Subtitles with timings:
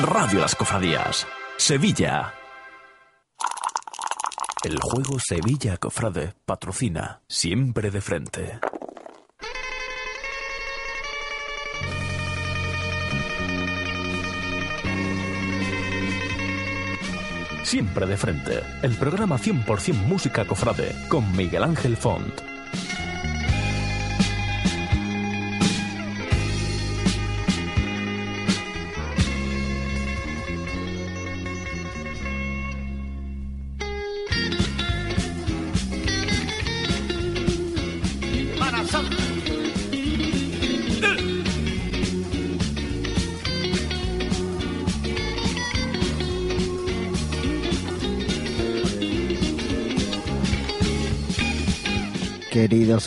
[0.00, 1.24] Radio Las Cofradías,
[1.56, 2.34] Sevilla.
[4.64, 8.58] El juego Sevilla Cofrade patrocina siempre de frente.
[17.62, 22.40] Siempre de frente, el programa 100% música cofrade con Miguel Ángel Font.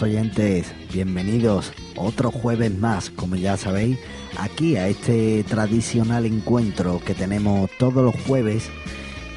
[0.07, 3.97] Oyentes, bienvenidos otro jueves más, como ya sabéis,
[4.38, 8.70] aquí a este tradicional encuentro que tenemos todos los jueves,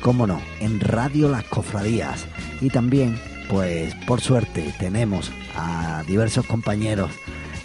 [0.00, 2.24] como no, en Radio Las Cofradías.
[2.60, 7.10] Y también, pues por suerte, tenemos a diversos compañeros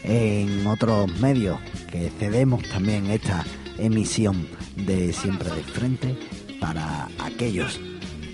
[0.03, 1.59] en otros medios
[1.91, 3.45] que cedemos también esta
[3.77, 6.17] emisión de Siempre de Frente
[6.59, 7.79] para aquellos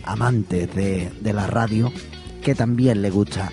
[0.06, 1.92] amantes de, de la radio
[2.42, 3.52] que también le gusta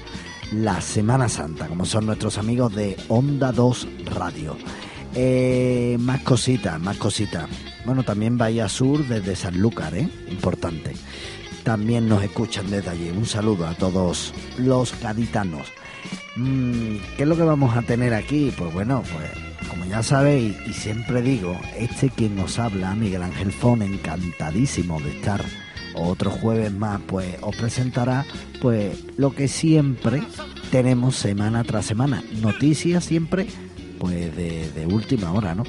[0.52, 4.56] la Semana Santa, como son nuestros amigos de Onda 2 Radio.
[5.14, 7.48] Eh, más cositas, más cositas.
[7.84, 10.08] Bueno, también Bahía Sur desde Sanlúcar, ¿eh?
[10.30, 10.94] Importante.
[11.64, 13.10] También nos escuchan desde allí.
[13.10, 15.66] Un saludo a todos los gaditanos.
[16.36, 18.52] Mm, ¿Qué es lo que vamos a tener aquí?
[18.56, 23.52] Pues bueno, pues como ya sabéis y siempre digo, este quien nos habla, Miguel Ángel
[23.52, 25.44] Fon, encantadísimo de estar
[26.00, 28.24] otro jueves más, pues os presentará
[28.60, 30.22] pues lo que siempre
[30.70, 32.22] tenemos semana tras semana.
[32.40, 33.46] Noticias siempre,
[33.98, 35.64] pues de, última hora, ¿no?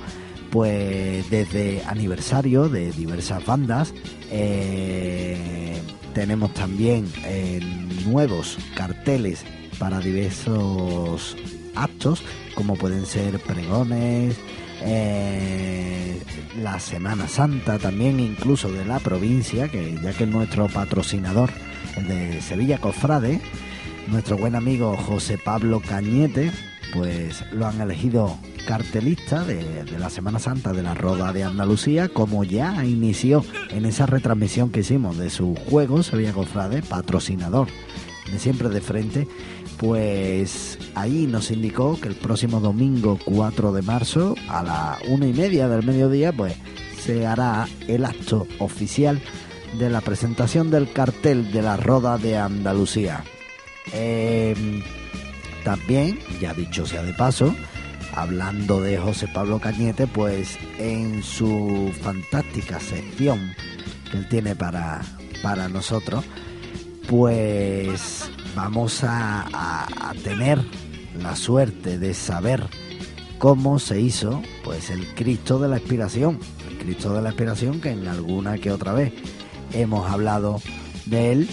[0.49, 3.94] Pues desde aniversario de diversas bandas,
[4.31, 5.81] eh,
[6.13, 7.59] tenemos también eh,
[8.05, 9.43] nuevos carteles
[9.77, 11.37] para diversos
[11.75, 12.23] actos,
[12.55, 14.36] como pueden ser pregones,
[14.82, 16.22] eh,
[16.62, 21.50] la Semana Santa también incluso de la provincia, que ya que nuestro patrocinador,
[21.98, 23.42] el de Sevilla Cofrade,
[24.08, 26.52] nuestro buen amigo José Pablo Cañete,
[26.94, 32.10] pues lo han elegido cartelista de, de, la Semana Santa de la Roda de Andalucía,
[32.10, 37.67] como ya inició en esa retransmisión que hicimos de su juego, Sevilla Cofrade, patrocinador
[38.32, 39.28] de siempre de frente,
[39.80, 45.34] pues ahí nos indicó que el próximo domingo 4 de marzo a la una y
[45.34, 46.56] media del mediodía pues
[47.02, 49.22] se hará el acto oficial
[49.78, 53.23] de la presentación del cartel de la Roda de Andalucía.
[53.94, 54.84] Em,
[55.64, 57.56] también, ya dicho sea de paso,
[58.14, 63.54] hablando de José Pablo Cañete, pues en su fantástica sección
[64.11, 65.02] que él tiene para,
[65.42, 66.26] para nosotros,
[67.08, 69.45] pues vamos a,
[70.23, 70.60] tener
[71.21, 72.64] la suerte de saber
[73.37, 76.39] cómo se hizo pues el Cristo de la Expiración,
[76.70, 79.14] el Cristo de la Expiración que en alguna que otra vez
[79.73, 80.61] hemos hablado
[81.05, 81.49] de él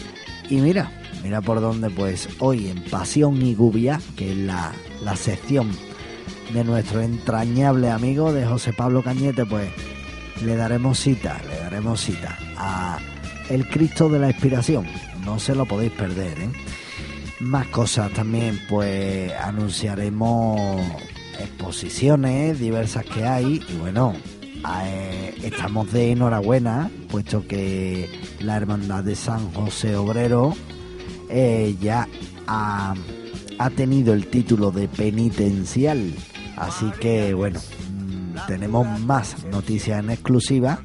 [0.50, 0.92] y mira,
[1.22, 5.70] mira por dónde pues hoy en Pasión y Gubia, que es la, la sección
[6.52, 9.70] de nuestro entrañable amigo de José Pablo Cañete, pues
[10.44, 12.98] le daremos cita, le daremos cita a
[13.48, 14.86] el Cristo de la Expiración.
[15.24, 16.50] No se lo podéis perder, ¿eh?
[17.40, 20.80] Más cosas también, pues anunciaremos
[21.38, 24.14] exposiciones diversas que hay y bueno,
[24.82, 28.08] eh, estamos de enhorabuena, puesto que
[28.40, 30.54] la Hermandad de San José Obrero
[31.28, 32.08] eh, ya
[32.46, 32.94] ha,
[33.76, 36.14] tenido el título de penitencial.
[36.56, 40.80] Así que bueno, mm, tenemos más noticias en exclusiva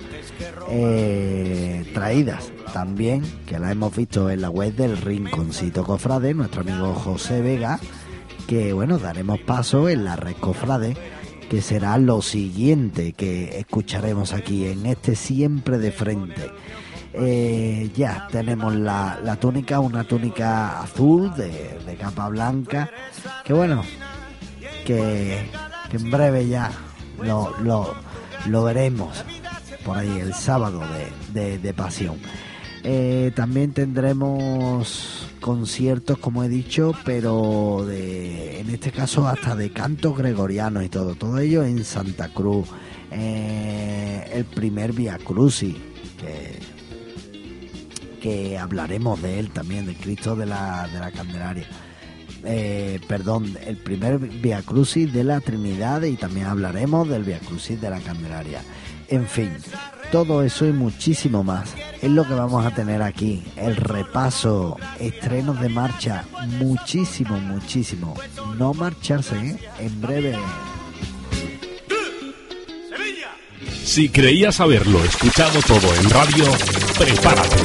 [0.69, 6.93] eh, traídas también, que la hemos visto en la web del Rinconcito Cofrade, nuestro amigo
[6.93, 7.79] José Vega,
[8.47, 10.95] que bueno, daremos paso en la red Cofrade,
[11.49, 16.51] que será lo siguiente que escucharemos aquí en este siempre de frente.
[17.13, 22.89] Eh, ya tenemos la, túnica, una túnica azul de, capa blanca,
[23.43, 23.83] que bueno,
[24.85, 25.49] que,
[25.91, 26.71] en breve ya
[27.21, 27.53] lo,
[28.47, 29.25] lo, veremos
[29.83, 30.81] por ahí el sábado
[31.33, 32.17] de, de pasión.
[32.83, 40.83] Eh, también tendremos conciertos, como he dicho, pero en este caso hasta de cantos gregorianos
[40.83, 41.15] y todo.
[41.15, 42.67] Todo ello en Santa Cruz.
[43.11, 45.75] Eh, el primer Via Crucis,
[46.19, 46.59] que,
[48.21, 51.67] que hablaremos de él también, de Cristo de la, de la Candelaria.
[52.43, 57.79] Eh, perdón, el primer Via Crucis de la Trinidad y también hablaremos del Via Crucis
[57.79, 58.61] de la Candelaria.
[59.11, 59.51] En fin,
[60.09, 63.43] todo eso y muchísimo más es lo que vamos a tener aquí.
[63.57, 66.23] El repaso, estrenos de marcha,
[66.59, 68.15] muchísimo, muchísimo.
[68.57, 69.57] No marcharse, ¿eh?
[69.79, 70.37] en breve.
[73.83, 76.45] Si creías haberlo escuchado todo en radio,
[76.97, 77.57] prepárate.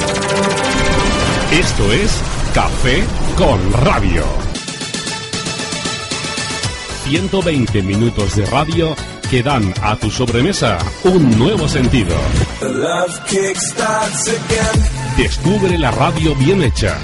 [1.53, 2.21] Esto es
[2.53, 3.05] Café
[3.37, 4.25] con Radio.
[7.05, 8.93] 120 minutos de radio
[9.29, 12.15] que dan a tu sobremesa un nuevo sentido.
[15.17, 16.97] Descubre la radio bien hecha.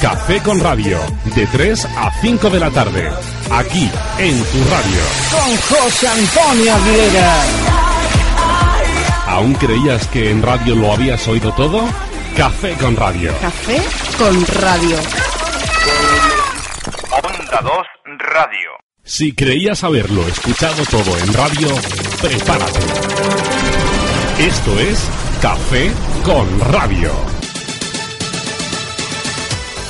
[0.00, 0.98] Café con Radio,
[1.34, 3.10] de 3 a 5 de la tarde,
[3.50, 5.02] aquí en tu radio.
[5.30, 7.42] Con José Antonio Aguilera.
[9.26, 11.84] ¿Aún creías que en radio lo habías oído todo?
[12.36, 13.32] Café con Radio.
[13.40, 13.80] Café
[14.18, 14.96] con Radio.
[17.22, 17.72] Onda 2
[18.18, 18.89] Radio.
[19.10, 21.68] Si creías haberlo escuchado todo en radio,
[22.22, 22.78] prepárate.
[24.38, 25.04] Esto es
[25.42, 25.90] Café
[26.24, 27.10] con Radio.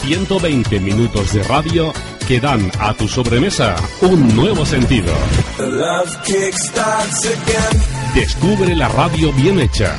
[0.04, 1.92] 120 minutos de radio
[2.26, 5.12] que dan a tu sobremesa un nuevo sentido.
[8.14, 9.94] Descubre la radio bien hecha.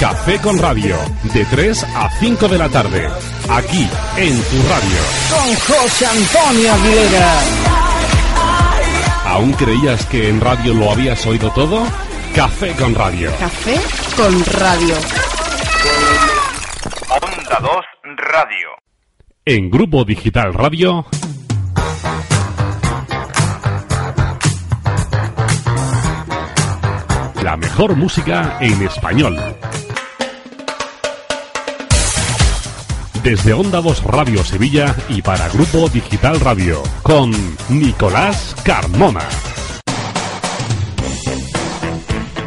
[0.00, 0.96] Café con Radio,
[1.32, 3.08] de 3 a 5 de la tarde,
[3.48, 4.98] aquí en tu radio.
[5.30, 7.83] Con José Antonio Aguilera.
[9.34, 11.84] ¿Aún creías que en radio lo habías oído todo?
[12.36, 13.32] Café con Radio.
[13.40, 13.74] Café
[14.16, 14.94] con Radio.
[17.10, 17.70] Onda 2
[18.16, 18.68] Radio.
[19.44, 21.04] En Grupo Digital Radio.
[27.42, 29.36] La mejor música en español.
[33.24, 37.32] Desde Onda 2 Radio Sevilla y para Grupo Digital Radio, con
[37.70, 39.26] Nicolás Carmona.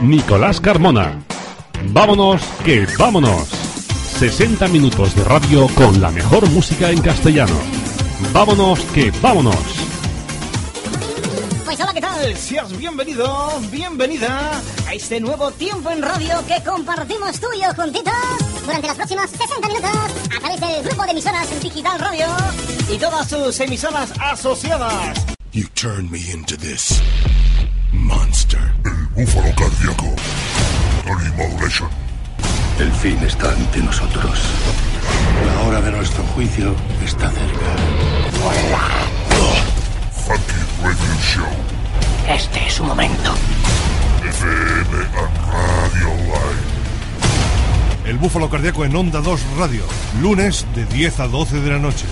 [0.04, 1.20] Nicolás Carmona.
[1.86, 3.50] Vámonos, que vámonos.
[4.20, 7.58] 60 minutos de radio con la mejor música en castellano.
[8.32, 9.58] Vámonos, que vámonos.
[11.66, 12.38] Pues hola, ¿qué tal?
[12.38, 18.56] Seas bienvenido, bienvenida a este nuevo tiempo en radio que compartimos tú y yo juntitos
[18.68, 19.92] durante las próximas 60 minutos
[20.36, 22.28] a través del grupo de emisoras Digital Radio
[22.92, 25.25] y todas sus emisoras asociadas.
[25.54, 27.02] You turned me into this
[27.94, 28.60] monster.
[28.86, 30.14] El búfalo cardíaco.
[31.06, 31.48] Tony.
[32.80, 34.40] El fin está ante nosotros.
[35.46, 36.75] La hora de nuestro juicio
[37.06, 37.66] está cerca.
[40.12, 41.48] Funky Radio Show.
[42.28, 43.34] Este es su momento.
[44.24, 46.77] FM and Radio Live.
[48.07, 49.83] El Búfalo Cardíaco en Onda 2 Radio,
[50.21, 52.06] lunes de 10 a 12 de la noche.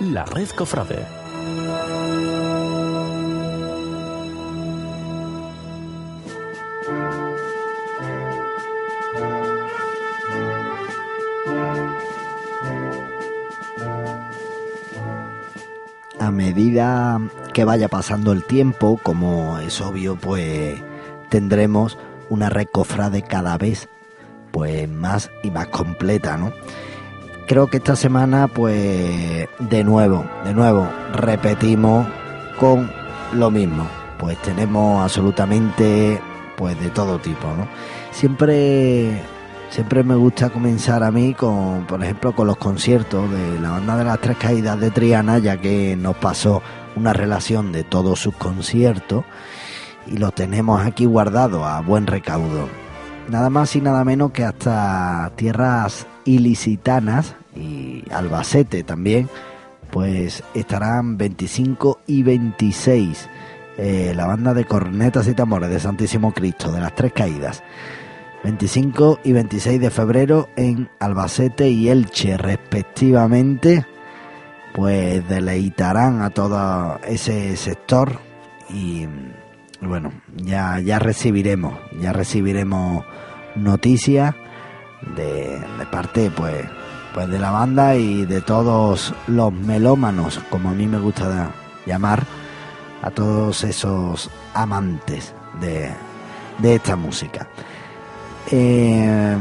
[0.00, 1.21] La Red Cofrade.
[16.52, 17.18] Medida
[17.54, 20.78] que vaya pasando el tiempo, como es obvio, pues
[21.30, 21.96] tendremos
[22.28, 23.88] una red cofrade cada vez
[24.50, 26.52] pues más y más completa, ¿no?
[27.46, 32.06] Creo que esta semana pues de nuevo, de nuevo repetimos
[32.60, 32.90] con
[33.32, 33.86] lo mismo.
[34.18, 36.20] Pues tenemos absolutamente
[36.58, 37.66] pues de todo tipo, ¿no?
[38.10, 39.22] Siempre
[39.72, 43.96] Siempre me gusta comenzar a mí con, por ejemplo, con los conciertos de la banda
[43.96, 46.60] de las tres caídas de Triana, ya que nos pasó
[46.94, 49.24] una relación de todos sus conciertos
[50.06, 52.68] y lo tenemos aquí guardado a buen recaudo.
[53.30, 59.30] Nada más y nada menos que hasta tierras ilicitanas y Albacete también,
[59.90, 63.26] pues estarán 25 y 26
[63.78, 67.62] eh, la banda de cornetas y tambores de Santísimo Cristo, de las tres caídas.
[68.44, 73.86] 25 y 26 de febrero en Albacete y Elche respectivamente,
[74.74, 78.18] pues deleitarán a todo ese sector
[78.68, 79.06] y
[79.80, 83.04] bueno, ya, ya recibiremos, ya recibiremos
[83.54, 84.34] noticias
[85.16, 86.64] de, parte pues,
[87.14, 91.52] pues de la banda y de todos los melómanos, como a mí me gusta
[91.86, 92.24] llamar,
[93.02, 95.90] a todos esos amantes de,
[96.58, 97.48] de esta música.
[98.54, 99.36] Eh,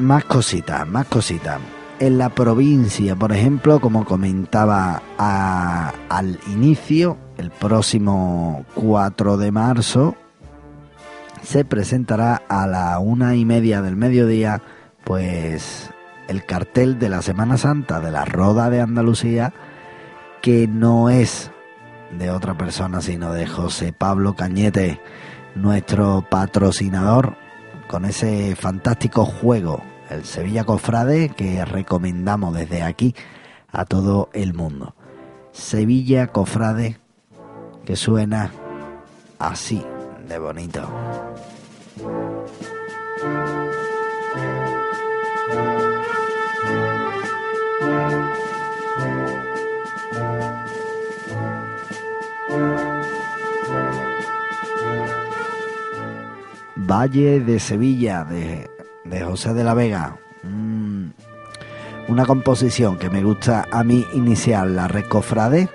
[0.00, 1.60] más cositas, más cositas.
[2.00, 10.16] En la provincia, por ejemplo, como comentaba al inicio, el próximo 4 de marzo
[11.42, 14.62] se presentará a la una y media del mediodía,
[15.04, 15.90] pues
[16.26, 19.52] el cartel de la Semana Santa de la Roda de Andalucía,
[20.42, 21.52] que no es
[22.18, 25.00] de otra persona, sino de José Pablo Cañete,
[25.54, 27.43] nuestro patrocinador,
[27.94, 33.14] con ese fantástico juego, el Sevilla Cofrade, que recomendamos desde aquí
[33.70, 34.96] a todo el mundo.
[35.52, 36.98] Sevilla Cofrade,
[37.84, 38.50] que suena
[39.38, 39.80] así
[40.28, 40.88] de bonito.
[56.86, 58.70] Valle de Sevilla de,
[59.04, 60.16] de José de la Vega.
[60.42, 61.06] Mm,
[62.08, 65.68] una composición que me gusta a mí iniciar, la Recofrade,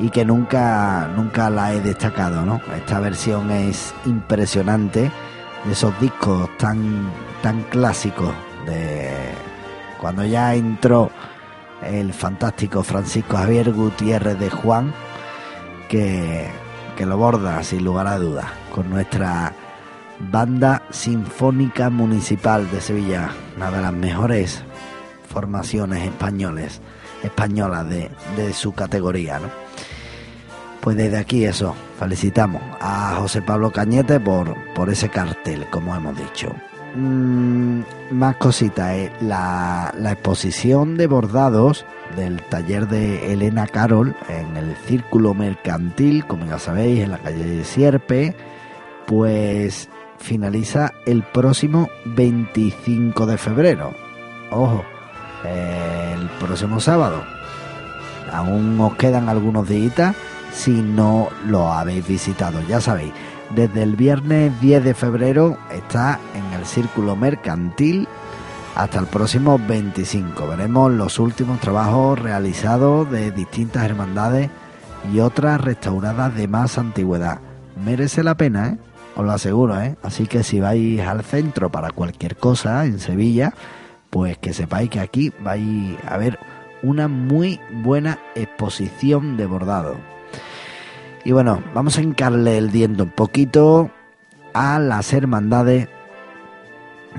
[0.00, 2.60] y que nunca, nunca la he destacado, ¿no?
[2.76, 5.10] Esta versión es impresionante
[5.64, 7.10] de esos discos tan,
[7.42, 8.32] tan clásicos
[8.66, 9.10] de
[10.00, 11.10] cuando ya entró
[11.82, 14.92] el fantástico Francisco Javier Gutiérrez de Juan,
[15.88, 16.48] que,
[16.96, 19.52] que lo borda sin lugar a dudas con nuestra
[20.20, 24.62] Banda Sinfónica Municipal de Sevilla, una de las mejores
[25.28, 26.80] formaciones españoles,
[27.22, 29.38] españolas de, de su categoría.
[29.38, 29.48] ¿no?
[30.80, 36.16] Pues desde aquí eso, felicitamos a José Pablo Cañete por, por ese cartel, como hemos
[36.16, 36.52] dicho.
[36.94, 39.12] Mm, más cositas, eh.
[39.20, 41.84] la, la exposición de bordados
[42.16, 47.44] del taller de Elena Carol en el Círculo Mercantil, como ya sabéis, en la calle
[47.44, 48.34] de Sierpe,
[49.06, 53.94] pues finaliza el próximo 25 de febrero.
[54.50, 54.84] Ojo,
[55.44, 57.22] el próximo sábado.
[58.32, 60.14] Aún os quedan algunos días
[60.52, 62.60] si no lo habéis visitado.
[62.68, 63.12] Ya sabéis,
[63.54, 68.06] desde el viernes 10 de febrero está en el Círculo Mercantil
[68.74, 70.46] hasta el próximo 25.
[70.46, 74.50] Veremos los últimos trabajos realizados de distintas hermandades
[75.12, 77.40] y otras restauradas de más antigüedad.
[77.84, 78.78] Merece la pena, ¿eh?
[79.18, 79.96] Os lo aseguro, ¿eh?
[80.04, 83.52] Así que si vais al centro para cualquier cosa en Sevilla,
[84.10, 86.38] pues que sepáis que aquí vais a ver
[86.84, 89.96] una muy buena exposición de bordado.
[91.24, 93.90] Y bueno, vamos a encarle el diente un poquito
[94.54, 95.88] a las hermandades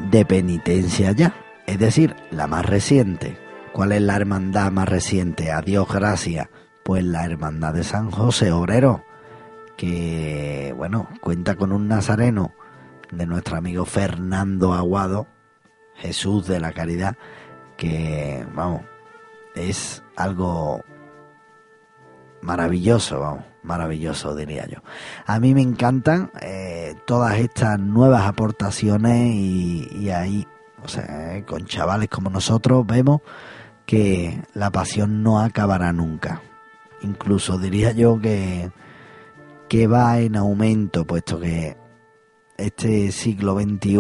[0.10, 1.34] de penitencia ya,
[1.68, 3.38] es decir, la más reciente.
[3.74, 5.51] ¿Cuál es la hermandad más reciente?
[5.51, 6.48] Adiós, gracias.
[6.84, 9.03] Pues la hermandad de San José Obrero
[9.79, 12.53] que, bueno, cuenta con un nazareno
[13.13, 15.25] de nuestro amigo Fernando Aguado,
[15.95, 17.15] Jesús de la Caridad,
[17.77, 18.81] que, vamos,
[19.55, 20.83] es algo
[22.41, 24.79] maravilloso, vamos, maravilloso diría yo.
[25.25, 30.45] A mí me encantan eh, todas estas nuevas aportaciones y, y ahí,
[30.83, 33.21] o sea, eh, con chavales como nosotros vemos
[33.86, 36.41] que la pasión no acabará nunca.
[37.01, 38.71] Incluso diría yo que
[39.70, 41.78] que va en aumento, puesto que
[42.58, 43.98] este siglo XXI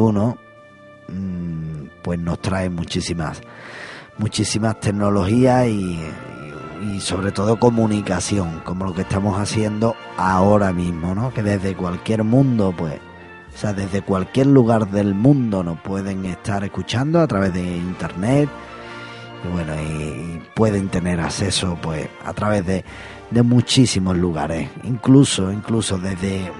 [1.07, 3.41] mm, pues nos trae muchísimas,
[4.17, 5.99] muchísimas tecnologías y,
[6.91, 11.33] y, sobre todo comunicación, como lo que estamos haciendo ahora mismo, ¿no?
[11.33, 12.99] Que desde cualquier mundo, pues,
[13.53, 18.49] o sea, desde cualquier lugar del mundo nos pueden estar escuchando a través de internet
[19.43, 22.83] y bueno, y pueden tener acceso, pues, a través de
[23.31, 26.51] de muchísimos lugares, incluso, incluso desde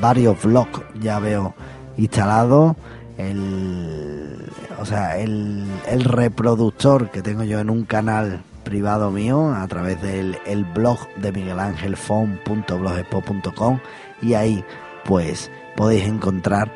[0.00, 1.54] varios blogs ya veo
[1.96, 2.76] instalado
[3.16, 9.66] el, o sea, el, el reproductor que tengo yo en un canal privado mío a
[9.68, 13.78] través del el blog de miguelangelfon.blogspot.com
[14.20, 14.62] y ahí
[15.04, 16.70] pues podéis encontrar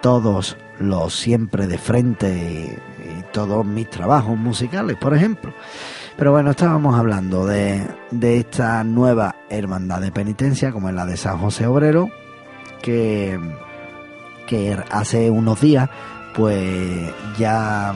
[0.00, 2.78] todos los siempre de frente y,
[3.08, 5.52] y todos mis trabajos musicales, por ejemplo.
[6.16, 11.16] Pero bueno, estábamos hablando de, de esta nueva hermandad de penitencia, como es la de
[11.16, 12.10] San José Obrero,
[12.82, 13.38] que,
[14.46, 15.88] que hace unos días
[16.34, 17.94] pues ya,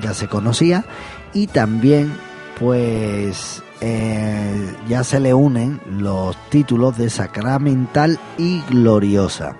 [0.00, 0.84] ya se conocía
[1.32, 2.12] y también
[2.58, 9.56] pues eh, ya se le unen los títulos de sacramental y gloriosa.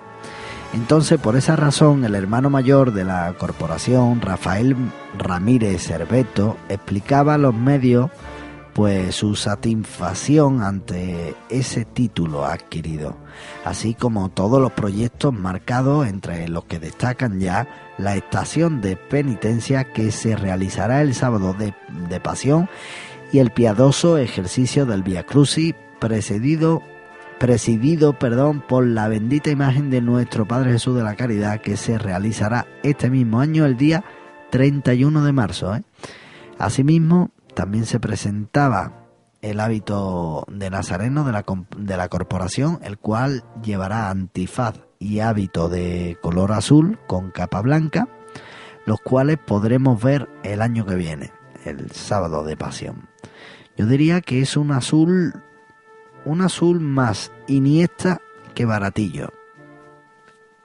[0.73, 4.75] Entonces, por esa razón, el hermano mayor de la corporación, Rafael
[5.17, 8.09] Ramírez Cerveto, explicaba a los medios
[8.73, 13.17] pues su satisfacción ante ese título adquirido,
[13.65, 19.85] así como todos los proyectos marcados entre los que destacan ya la estación de penitencia
[19.85, 21.73] que se realizará el sábado de,
[22.07, 22.69] de Pasión
[23.31, 26.83] y el piadoso ejercicio del Via Crucis precedido
[27.39, 31.97] presidido perdón, por la bendita imagen de nuestro Padre Jesús de la Caridad que se
[31.97, 34.03] realizará este mismo año el día
[34.49, 35.75] 31 de marzo.
[35.75, 35.83] ¿eh?
[36.57, 39.05] Asimismo, también se presentaba
[39.41, 41.45] el hábito de Nazareno de la,
[41.77, 48.07] de la corporación, el cual llevará antifaz y hábito de color azul con capa blanca,
[48.85, 51.31] los cuales podremos ver el año que viene,
[51.65, 53.09] el sábado de pasión.
[53.77, 55.43] Yo diría que es un azul,
[56.25, 58.21] un azul más iniesta
[58.53, 59.33] que baratillo.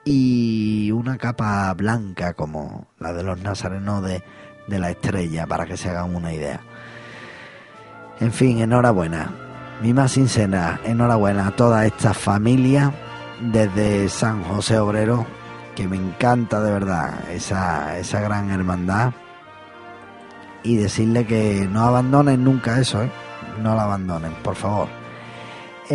[0.05, 4.23] Y una capa blanca como la de los nazarenos de,
[4.67, 6.61] de la estrella, para que se hagan una idea.
[8.19, 9.31] En fin, enhorabuena.
[9.81, 12.93] Mi más sincera enhorabuena a toda esta familia
[13.41, 15.25] desde San José Obrero,
[15.75, 19.13] que me encanta de verdad esa, esa gran hermandad.
[20.63, 23.11] Y decirle que no abandonen nunca eso, ¿eh?
[23.61, 25.02] No la abandonen, por favor.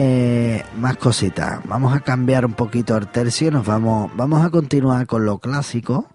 [0.00, 1.58] Eh, más cositas.
[1.64, 3.50] Vamos a cambiar un poquito el tercio.
[3.50, 6.06] Nos vamos, vamos a continuar con lo clásico,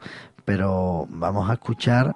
[0.45, 2.15] pero vamos a escuchar,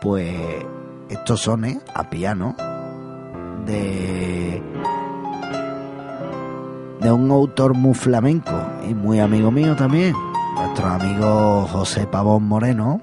[0.00, 0.64] pues,
[1.08, 2.54] estos sones a piano
[3.66, 4.62] de
[7.00, 8.52] de un autor muy flamenco
[8.88, 10.14] y muy amigo mío también,
[10.54, 13.02] nuestro amigo José Pavón Moreno,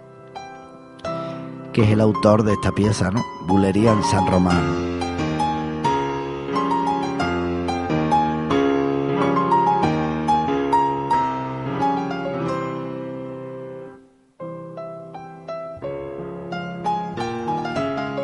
[1.74, 3.22] que es el autor de esta pieza, ¿no?
[3.48, 5.01] Bulería en San Román.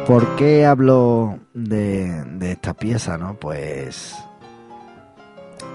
[0.08, 3.34] ¿Por qué hablo de, esta pieza, no?
[3.34, 4.16] Pues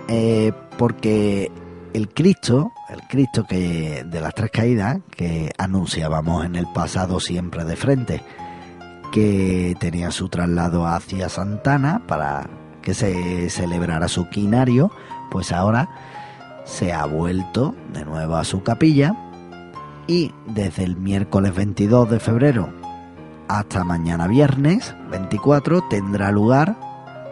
[0.09, 1.53] eh, porque
[1.93, 7.67] el Cristo, el Cristo que de las tres caídas que anunciábamos en el pasado siempre
[7.67, 8.23] de frente,
[9.13, 12.49] que tenía su traslado hacia Santana para
[12.81, 14.91] que se celebrara su quinario,
[15.31, 15.91] pues ahora
[16.65, 19.15] se ha vuelto de nuevo a su capilla
[20.07, 22.82] y desde el miércoles 22 de febrero
[23.59, 26.75] hasta mañana viernes 24 tendrá lugar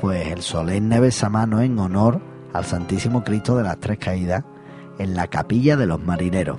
[0.02, 2.20] pues el solemne besamano en honor
[2.52, 4.44] al Santísimo Cristo de las Tres Caídas
[4.98, 6.58] en la capilla de los marineros.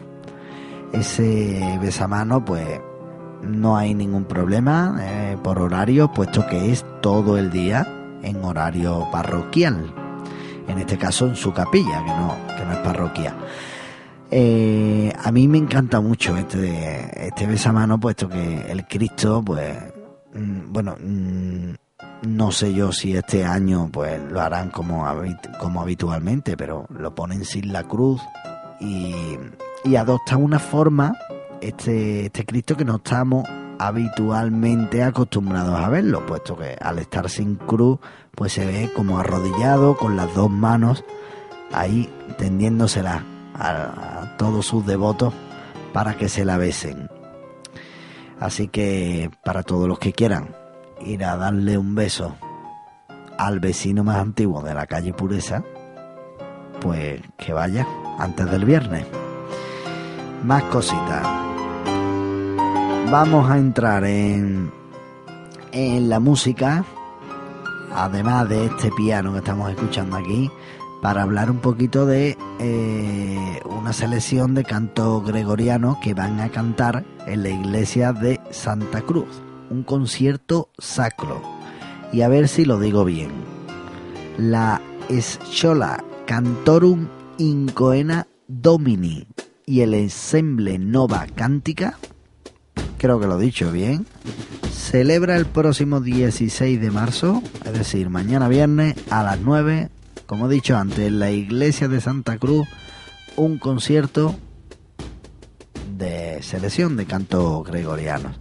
[0.94, 2.82] Ese besamano, pues
[3.44, 7.88] no hay ningún problema eh, por horario, puesto que es todo el día
[8.24, 9.94] en horario parroquial.
[10.68, 13.36] En este caso en su capilla, que no, que no es parroquia.
[14.34, 19.78] Eh, a mí me encanta mucho este, este besamano, puesto que el Cristo, pues,
[20.34, 21.74] mm, bueno, mm,
[22.28, 25.06] no sé yo si este año pues lo harán como,
[25.60, 28.22] como habitualmente, pero lo ponen sin la cruz
[28.80, 29.14] y,
[29.84, 31.14] y adopta una forma,
[31.60, 33.46] este, este Cristo, que no estamos
[33.80, 38.00] habitualmente acostumbrados a verlo, puesto que al estar sin cruz,
[38.34, 41.04] pues se ve como arrodillado con las dos manos
[41.74, 43.26] ahí tendiéndosela
[43.62, 45.34] a, todos sus devotos
[45.94, 47.10] para que se la besen.
[48.40, 50.56] Así que para todos los que quieran
[51.06, 52.36] ir a darle un beso
[53.38, 55.64] al vecino más antiguo de la calle Pureza,
[56.80, 59.06] pues que vaya antes del viernes.
[60.44, 61.24] Más cositas.
[63.12, 64.72] Vamos a entrar en,
[65.72, 66.84] en la música,
[67.94, 70.50] además de este piano que estamos escuchando aquí,
[71.02, 77.04] para hablar un poquito de eh, una selección de canto gregoriano que van a cantar
[77.26, 81.42] en la iglesia de Santa Cruz un concierto sacro.
[82.12, 83.32] Y a ver si lo digo bien.
[84.38, 89.28] La Schola Cantorum Incoena Domini
[89.66, 91.98] y el Ensemble Nova Cántica,
[92.98, 94.06] creo que lo he dicho bien,
[94.72, 99.90] celebra el próximo 16 de marzo, es decir, mañana viernes a las 9,
[100.32, 102.66] como he dicho antes, en la iglesia de Santa Cruz,
[103.36, 104.34] un concierto
[105.98, 108.40] de selección de cantos gregorianos.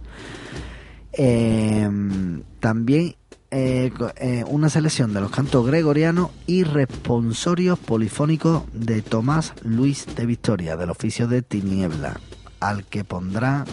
[1.11, 3.17] Em, también
[3.49, 10.25] eh, eh, una selección de los cantos gregorianos y responsorios polifónicos de Tomás Luis de
[10.25, 12.21] Victoria, del oficio de Tiniebla,
[12.61, 13.67] al que podrán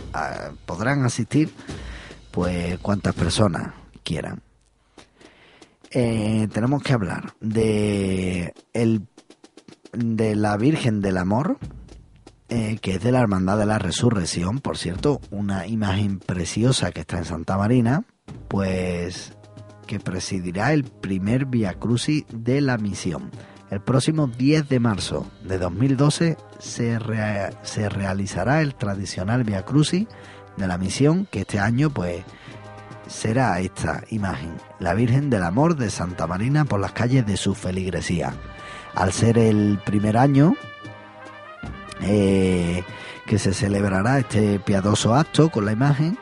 [1.04, 1.52] asistir
[2.32, 4.42] pues cuantas personas quieran.
[5.90, 9.06] Eh, tenemos que hablar de, el,
[9.92, 11.58] de la Virgen del Amor,
[12.50, 17.00] eh, que es de la Hermandad de la Resurrección, por cierto, una imagen preciosa que
[17.00, 18.04] está en Santa Marina,
[18.48, 19.32] pues
[19.86, 23.30] que presidirá el primer Via Crucis de la misión.
[23.70, 26.98] El próximo 10 de marzo de 2012 se,
[27.62, 30.06] se realizará el tradicional Via Crucis
[30.56, 32.24] de la misión, que este año pues
[33.08, 37.54] será esta imagen, la Virgen del Amor de Santa Marina por las calles de su
[37.54, 38.34] feligresía.
[38.94, 40.54] Al ser el primer año,
[42.02, 42.84] eh,
[43.26, 46.18] que se celebrará este piadoso acto con la imagen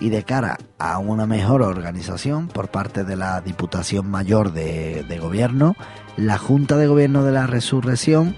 [0.00, 5.18] y de cara a una mejor organización por parte de la Diputación Mayor de, de
[5.18, 5.76] Gobierno,
[6.16, 8.36] la Junta de Gobierno de la Resurrección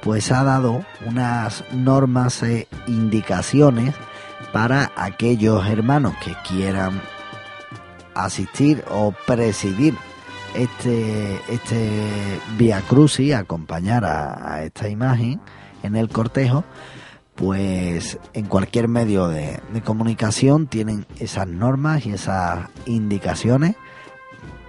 [0.00, 3.94] pues ha dado unas normas e indicaciones
[4.52, 7.00] para aquellos hermanos que quieran
[8.14, 9.94] asistir o presidir
[10.54, 15.40] este, este Via Crucis, acompañar a, esta imagen
[15.82, 16.64] en el cortejo,
[17.34, 23.76] pues en cualquier medio de, de comunicación tienen esas normas y esas indicaciones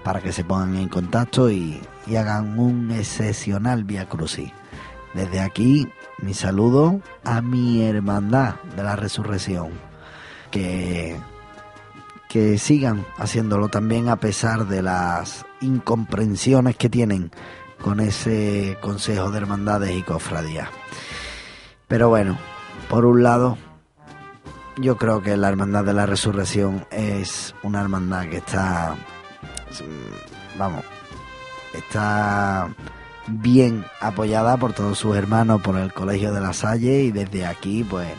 [0.04, 4.52] para que se pongan en contacto y, y hagan un excepcional Via Crucis.
[5.14, 5.88] Desde aquí,
[6.20, 9.70] mi saludo a mi hermandad de la resurrección.
[10.50, 11.18] Que,
[12.34, 17.30] que sigan haciéndolo también a pesar de las incomprensiones que tienen
[17.80, 20.68] con ese Consejo de Hermandades y Cofradías.
[21.88, 22.36] Pero bueno,
[22.90, 23.60] por un lado,
[24.78, 28.96] yo creo que la Hermandad de la Resurrección es una hermandad que está,
[30.58, 30.84] vamos,
[31.76, 32.74] está
[33.28, 37.84] bien apoyada por todos sus hermanos, por el Colegio de la Salle y desde aquí,
[37.84, 38.10] pues,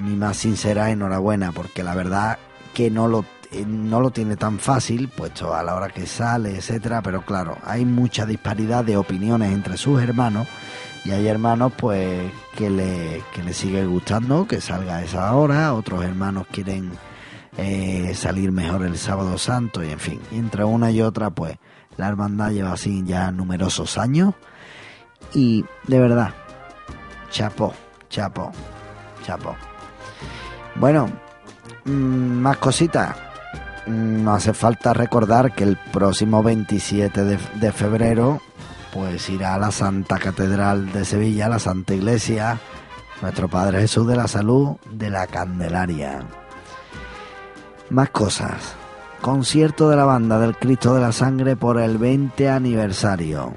[0.00, 2.38] mi más sincera enhorabuena, porque la verdad
[2.74, 6.56] que no lo, eh, no lo tiene tan fácil, puesto a la hora que sale,
[6.56, 10.48] etcétera, pero claro, hay mucha disparidad de opiniones entre sus hermanos
[11.04, 15.74] y hay hermanos pues que le, que le sigue gustando que salga a esa hora,
[15.74, 16.92] otros hermanos quieren
[17.58, 21.58] eh, salir mejor el sábado santo y en fin, entre una y otra pues
[21.96, 24.34] la hermandad lleva así ya numerosos años
[25.34, 26.34] y de verdad,
[27.30, 27.74] chapo,
[28.08, 28.52] chapo,
[29.24, 29.54] chapo.
[30.76, 31.08] Bueno,
[31.84, 33.16] más cositas.
[33.86, 38.40] Mm, No hace falta recordar que el próximo 27 de, de febrero
[38.92, 42.58] pues irá a la Santa Catedral de Sevilla, la Santa Iglesia,
[43.22, 46.20] nuestro Padre Jesús de la Salud de la Candelaria.
[47.88, 48.74] Más cosas.
[49.22, 53.52] Concierto de la banda del Cristo de la Sangre por el 20 aniversario.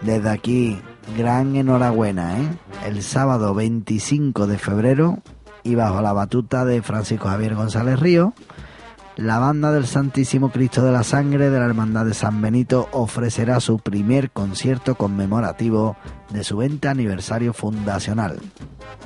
[0.00, 0.80] Desde aquí,
[1.16, 2.48] gran enhorabuena, ¿eh?
[2.86, 5.18] El sábado 25 de febrero
[5.66, 8.32] y bajo la batuta de Francisco Javier González Río,
[9.16, 13.58] la banda del Santísimo Cristo de la Sangre de la Hermandad de San Benito ofrecerá
[13.58, 15.96] su primer concierto conmemorativo
[16.30, 18.38] de su 20 aniversario fundacional.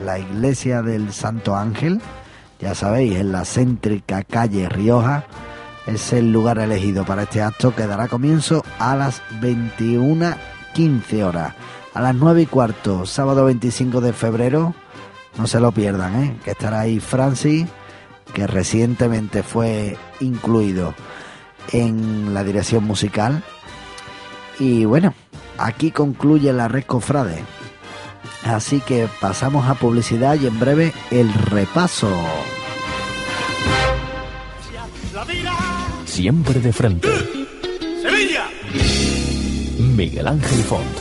[0.05, 2.01] La iglesia del Santo Ángel,
[2.61, 5.25] ya sabéis, en la céntrica calle Rioja,
[5.87, 11.55] es el lugar elegido para este acto que dará comienzo a las 21.15 horas.
[11.95, 14.75] A las 9 y cuarto, sábado 25 de febrero,
[15.41, 16.37] no se lo pierdan, ¿eh?
[16.45, 17.67] que estará ahí Francis,
[18.35, 20.95] que recientemente fue incluido
[21.73, 23.43] en la dirección musical.
[24.59, 25.15] Y bueno,
[25.57, 27.43] aquí concluye la red cofrade.
[28.45, 32.15] Así que pasamos a publicidad y en breve el repaso.
[36.05, 37.09] Siempre de frente.
[38.03, 38.47] ¡Sevilla!
[39.79, 40.99] Miguel Ángel Font.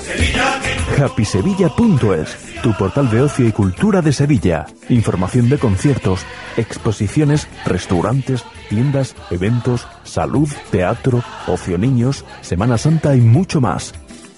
[0.98, 4.66] HappySevilla.es, tu portal de ocio y cultura de Sevilla.
[4.90, 6.22] Información de conciertos,
[6.58, 13.94] exposiciones, restaurantes, tiendas, eventos, salud, teatro, ocio niños, Semana Santa y mucho más.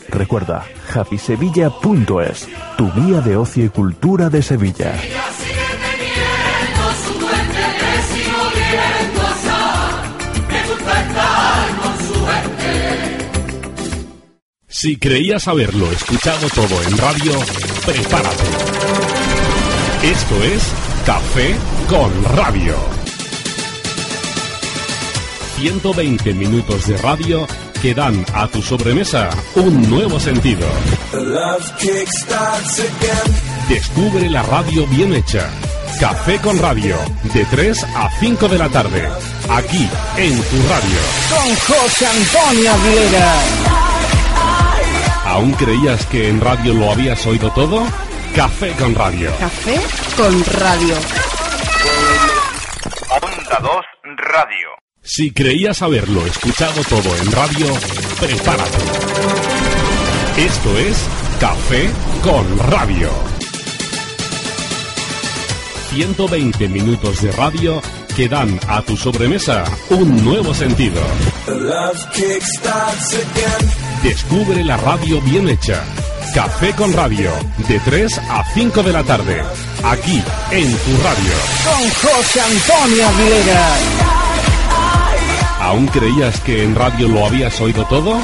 [0.09, 4.93] Recuerda, HappySevilla.es, tu guía de ocio y cultura de Sevilla.
[14.81, 17.33] Si creías haberlo escuchado todo en radio,
[17.85, 18.43] prepárate.
[20.01, 20.63] Esto es
[21.05, 21.55] Café
[21.87, 22.73] con Radio.
[25.59, 27.45] 120 minutos de radio
[27.79, 30.67] que dan a tu sobremesa un nuevo sentido.
[33.69, 35.47] Descubre la radio bien hecha.
[35.99, 36.97] Café con Radio,
[37.35, 39.07] de 3 a 5 de la tarde,
[39.47, 40.99] aquí en tu radio.
[41.29, 43.80] Con José Antonio Aguilera.
[45.31, 47.87] ¿Aún creías que en radio lo habías oído todo?
[48.35, 49.31] Café con Radio.
[49.39, 49.79] Café
[50.17, 50.93] con Radio.
[53.09, 53.71] Onda 2
[54.17, 54.67] Radio.
[55.01, 57.67] Si creías haberlo escuchado todo en radio,
[58.19, 58.77] prepárate.
[60.35, 61.07] Esto es
[61.39, 61.89] Café
[62.21, 63.09] con Radio.
[65.91, 67.81] 120 minutos de radio
[68.15, 71.01] que dan a tu sobremesa un nuevo sentido.
[74.03, 75.83] Descubre la radio bien hecha.
[76.33, 77.31] Café con Radio,
[77.67, 79.41] de 3 a 5 de la tarde,
[79.83, 81.33] aquí en tu radio.
[81.65, 83.75] Con José Antonio Aguilera.
[85.59, 88.19] ¿Aún creías que en radio lo habías oído todo?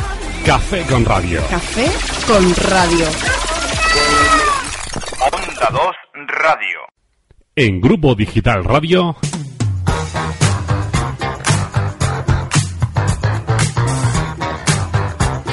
[0.46, 1.42] Café con Radio.
[1.50, 1.88] Café
[2.26, 3.06] con Radio.
[5.34, 5.92] Onda J2
[6.28, 6.80] Radio.
[7.56, 9.18] En Grupo Digital Radio.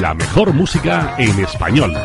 [0.05, 1.97] La mejor música en español.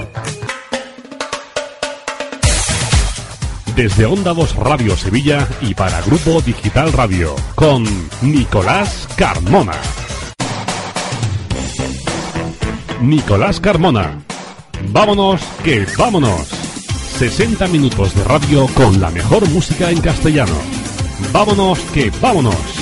[3.75, 7.83] Desde Onda 2 Radio Sevilla y para Grupo Digital Radio, con
[8.21, 9.73] Nicolás Carmona.
[13.01, 14.17] Nicolás Carmona.
[14.93, 16.47] Vámonos, que vámonos.
[17.17, 20.55] 60 minutos de radio con la mejor música en castellano.
[21.33, 22.78] Vámonos, que vámonos.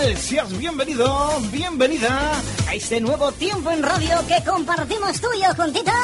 [0.00, 0.16] Pues hola, ¿qué tal?
[0.16, 2.32] Seas bienvenido, bienvenida
[2.68, 5.94] a este nuevo tiempo en radio que compartimos tú y yo juntitos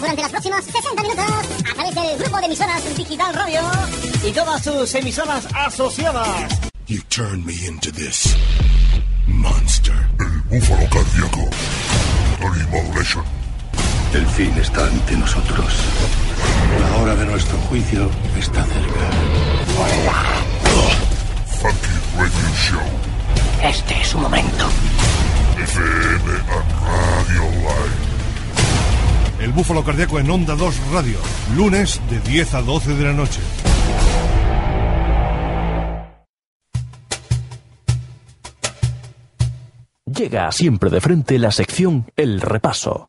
[0.00, 1.24] durante las próximas 60 minutos
[1.70, 3.60] a través del grupo de emisoras Digital Radio
[4.26, 6.60] y todas sus emisoras asociadas.
[6.86, 8.36] You turned me into this
[9.26, 9.94] monster.
[10.18, 11.48] El búfalo cardíaco.
[12.40, 13.24] Tony Modulation.
[14.14, 15.74] El fin está ante nosotros.
[16.80, 19.10] La hora de nuestro juicio está cerca.
[21.60, 23.13] Funky Radio Show.
[23.62, 24.66] Este es su momento.
[25.58, 26.32] FM
[26.82, 28.04] Radio Live.
[29.44, 31.18] El búfalo cardíaco en Onda 2 Radio.
[31.56, 33.40] Lunes de 10 a 12 de la noche.
[40.06, 43.08] Llega siempre de frente la sección El Repaso.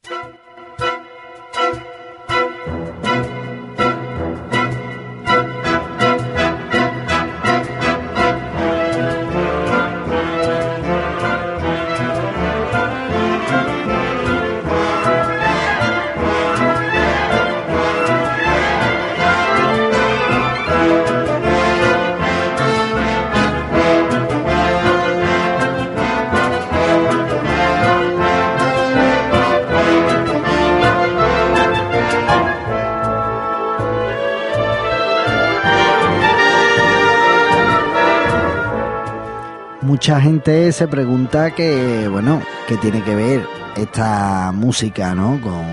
[40.06, 45.42] Mucha gente se pregunta que, bueno, qué tiene que ver esta música, ¿no?
[45.42, 45.66] Con,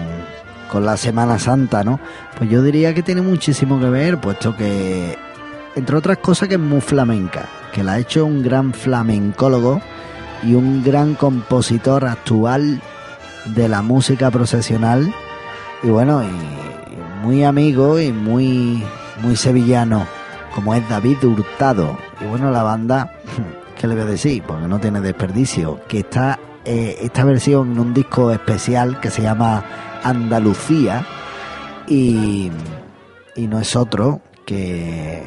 [0.70, 2.00] con la Semana Santa, ¿no?
[2.38, 5.18] Pues yo diría que tiene muchísimo que ver, puesto que,
[5.76, 9.82] entre otras cosas, que es muy flamenca, que la ha hecho un gran flamencólogo
[10.42, 12.80] y un gran compositor actual
[13.44, 15.14] de la música procesional,
[15.82, 18.82] y bueno, y, y muy amigo y muy,
[19.20, 20.06] muy sevillano,
[20.54, 21.98] como es David Hurtado.
[22.18, 23.12] Y bueno, la banda
[23.82, 24.44] ¿qué le voy a decir?
[24.44, 25.80] Porque no tiene desperdicio.
[25.88, 29.64] Que está eh, esta versión en un disco especial que se llama
[30.04, 31.04] Andalucía
[31.88, 32.52] y,
[33.34, 35.20] y no es otro que,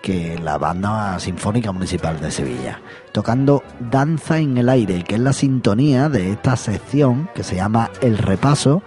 [0.00, 2.80] que la banda sinfónica municipal de Sevilla.
[3.12, 7.90] Tocando Danza en el aire, que es la sintonía de esta sección que se llama
[8.00, 8.82] El Repaso,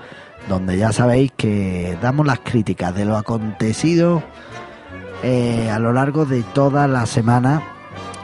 [0.50, 4.24] donde ya sabéis que damos las críticas de lo acontecido
[5.22, 7.62] eh, a lo largo de toda la semana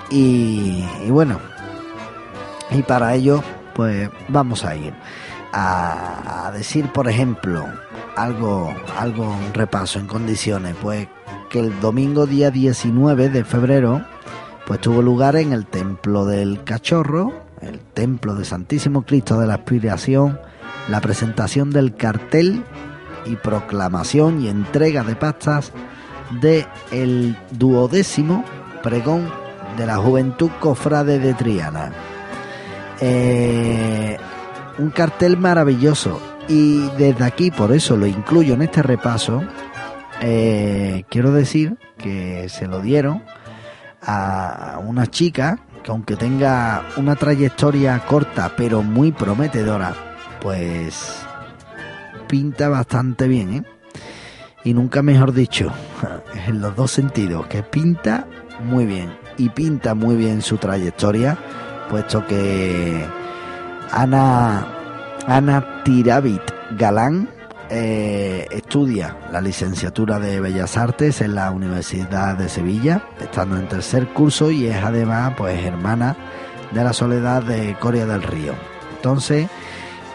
[0.09, 1.39] y, bueno,
[2.71, 3.43] y para ello,
[3.73, 4.93] pues vamos a ir
[5.51, 7.65] a, a, decir, por ejemplo,
[8.15, 11.07] algo, algo, un repaso en condiciones, pues
[11.49, 14.05] que el domingo día 19 de febrero,
[14.65, 19.55] pues tuvo lugar en el Templo del Cachorro, el Templo de Santísimo Cristo de la
[19.55, 20.39] Aspiración,
[20.89, 22.63] la presentación del cartel
[23.25, 25.71] y proclamación y entrega de pastas
[26.41, 28.43] de el duodécimo
[28.83, 29.29] pregón
[29.77, 31.91] de la Juventud Cofrade de Triana.
[32.99, 34.17] Eh,
[34.79, 39.43] un cartel maravilloso y desde aquí, por eso lo incluyo en este repaso,
[40.21, 43.23] eh, quiero decir que se lo dieron
[44.01, 49.93] a una chica que aunque tenga una trayectoria corta pero muy prometedora,
[50.41, 51.19] pues
[52.27, 53.63] pinta bastante bien, ¿eh?
[54.63, 55.71] Y nunca mejor dicho,
[56.47, 58.27] en los dos sentidos, que pinta
[58.63, 61.37] muy bien y pinta muy bien su trayectoria,
[61.89, 63.05] puesto que
[63.91, 64.67] Ana,
[65.27, 66.41] Ana Tirabit
[66.77, 67.29] Galán
[67.69, 74.07] eh, estudia la licenciatura de Bellas Artes en la Universidad de Sevilla, estando en tercer
[74.13, 76.15] curso y es además pues hermana
[76.71, 78.53] de la Soledad de Coria del Río.
[78.95, 79.49] Entonces,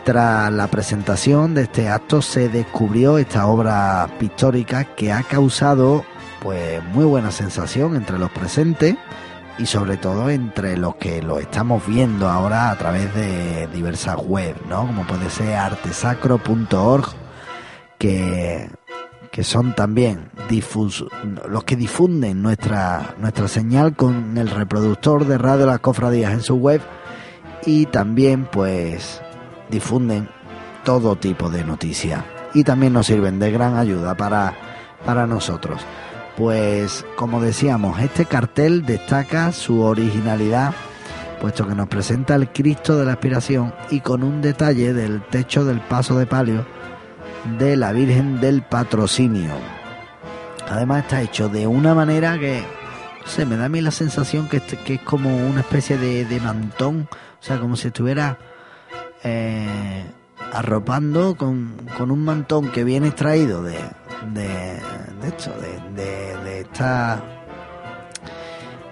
[0.04, 6.04] tras la presentación de este acto se descubrió esta obra pictórica que ha causado
[6.42, 8.96] pues muy buena sensación entre los presentes
[9.58, 14.60] y sobre todo entre los que lo estamos viendo ahora a través de diversas webs,
[14.68, 14.86] ¿no?
[14.86, 17.06] Como puede ser artesacro.org,
[17.96, 18.68] que,
[19.30, 21.04] que son también difus,
[21.48, 26.56] los que difunden nuestra, nuestra señal con el reproductor de Radio Las Cofradías en su
[26.56, 26.80] web
[27.64, 29.22] y también pues
[29.70, 30.28] difunden
[30.84, 32.24] todo tipo de noticias.
[32.54, 34.54] y también nos sirven de gran ayuda para,
[35.06, 35.80] para nosotros.
[36.36, 40.72] Pues como decíamos, este cartel destaca su originalidad,
[41.40, 45.64] puesto que nos presenta el Cristo de la Aspiración y con un detalle del techo
[45.64, 46.64] del paso de palio
[47.58, 49.52] de la Virgen del Patrocinio.
[50.70, 52.62] Además está hecho de una manera que,
[53.20, 55.98] no sé, me da a mí la sensación que, es- que es como una especie
[55.98, 58.38] de, de mantón, o sea, como si estuviera
[59.22, 60.04] eh,
[60.52, 63.76] arropando con, con un mantón que viene extraído de,
[64.34, 64.80] de,
[65.20, 67.22] de esto, de, de, de esta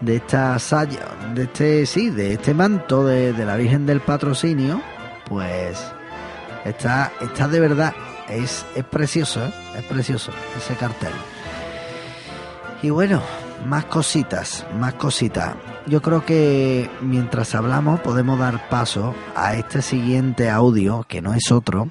[0.00, 4.80] de esta saya, de este sí, de este manto de, de la Virgen del Patrocinio,
[5.26, 5.78] pues
[6.64, 7.94] está, está de verdad,
[8.28, 9.52] es, es precioso, ¿eh?
[9.78, 11.12] es precioso ese cartel.
[12.82, 13.20] Y bueno,
[13.66, 15.54] más cositas, más cositas.
[15.86, 21.50] Yo creo que mientras hablamos podemos dar paso a este siguiente audio, que no es
[21.52, 21.88] otro,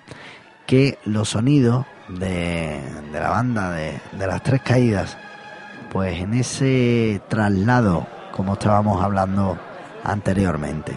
[0.69, 2.79] que los sonidos de,
[3.11, 5.17] la banda de, las tres caídas,
[5.91, 9.57] pues en ese traslado, como estábamos hablando
[10.03, 10.93] anteriormente.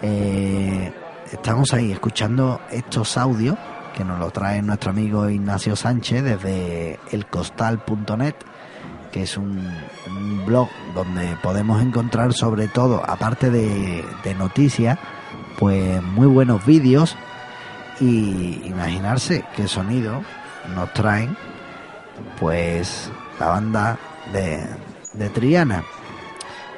[0.00, 0.92] Eh,
[1.32, 3.56] estamos ahí escuchando estos audios
[3.96, 8.36] que nos lo trae nuestro amigo Ignacio Sánchez desde elcostal.net
[9.10, 9.58] que es un,
[10.06, 15.00] un blog donde podemos encontrar sobre todo, aparte de, de noticias,
[15.58, 17.16] pues muy buenos vídeos
[18.00, 20.22] y imaginarse qué sonido
[20.74, 21.36] nos traen
[22.38, 23.98] pues la banda
[24.32, 24.64] de,
[25.14, 25.82] de Triana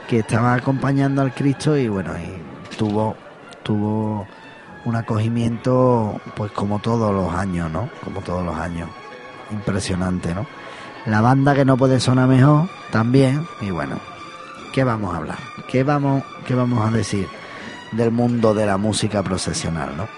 [0.09, 3.17] que estaba acompañando al Cristo y bueno y tuvo
[3.63, 4.27] tuvo
[4.85, 8.89] un acogimiento pues como todos los años no como todos los años.
[9.51, 10.47] Impresionante no
[11.07, 13.47] la banda que no puede sonar mejor también.
[13.61, 13.99] Y bueno
[14.73, 17.29] qué vamos a hablar qué vamos qué vamos a decir
[17.93, 20.09] del mundo de la música procesional no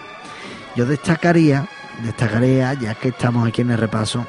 [0.77, 1.69] yo destacaría
[2.03, 4.27] destacaría ya que estamos aquí en el repaso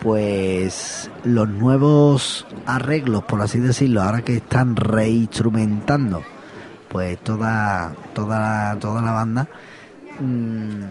[0.00, 6.22] pues los nuevos arreglos por así decirlo ahora que están reinstrumentando
[6.88, 9.48] pues toda toda toda la banda
[10.20, 10.84] mm,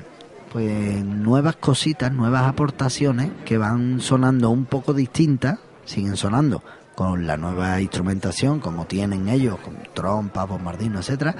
[0.54, 6.62] pues nuevas cositas, nuevas aportaciones que van sonando un poco distintas, siguen sonando
[6.95, 11.36] con la nueva instrumentación como tienen ellos, con trompa, bombardino, etcétera,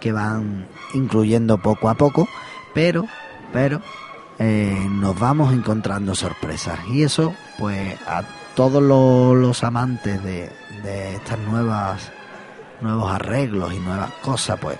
[0.00, 2.28] que van incluyendo poco a poco,
[2.74, 3.06] pero,
[3.52, 3.80] pero
[4.38, 6.78] eh, nos vamos encontrando sorpresas.
[6.90, 8.22] Y eso, pues a
[8.54, 10.50] todos los, amantes de,
[10.82, 12.10] de estas nuevas
[12.80, 14.76] nuevos arreglos y nuevas cosas, pues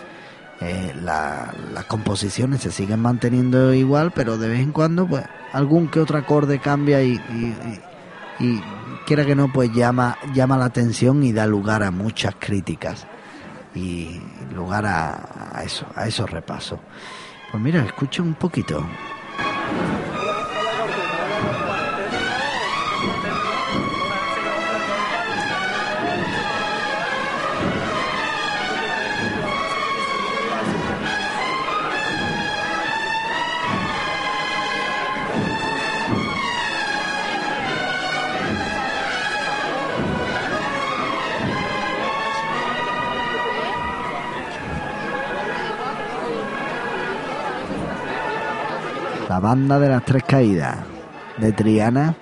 [0.60, 5.88] eh, la- las composiciones se siguen manteniendo igual, pero de vez en cuando, pues, algún
[5.88, 7.20] que otro acorde cambia y-
[8.40, 8.60] y-
[9.06, 13.06] quiera que no, pues llama, llama la atención y da lugar a muchas críticas
[13.74, 14.20] y
[14.54, 16.80] lugar a, a eso, a esos repasos.
[17.52, 18.84] Pues mira, escucha un poquito.
[49.36, 50.78] La banda de las tres caídas
[51.36, 52.14] de Triana,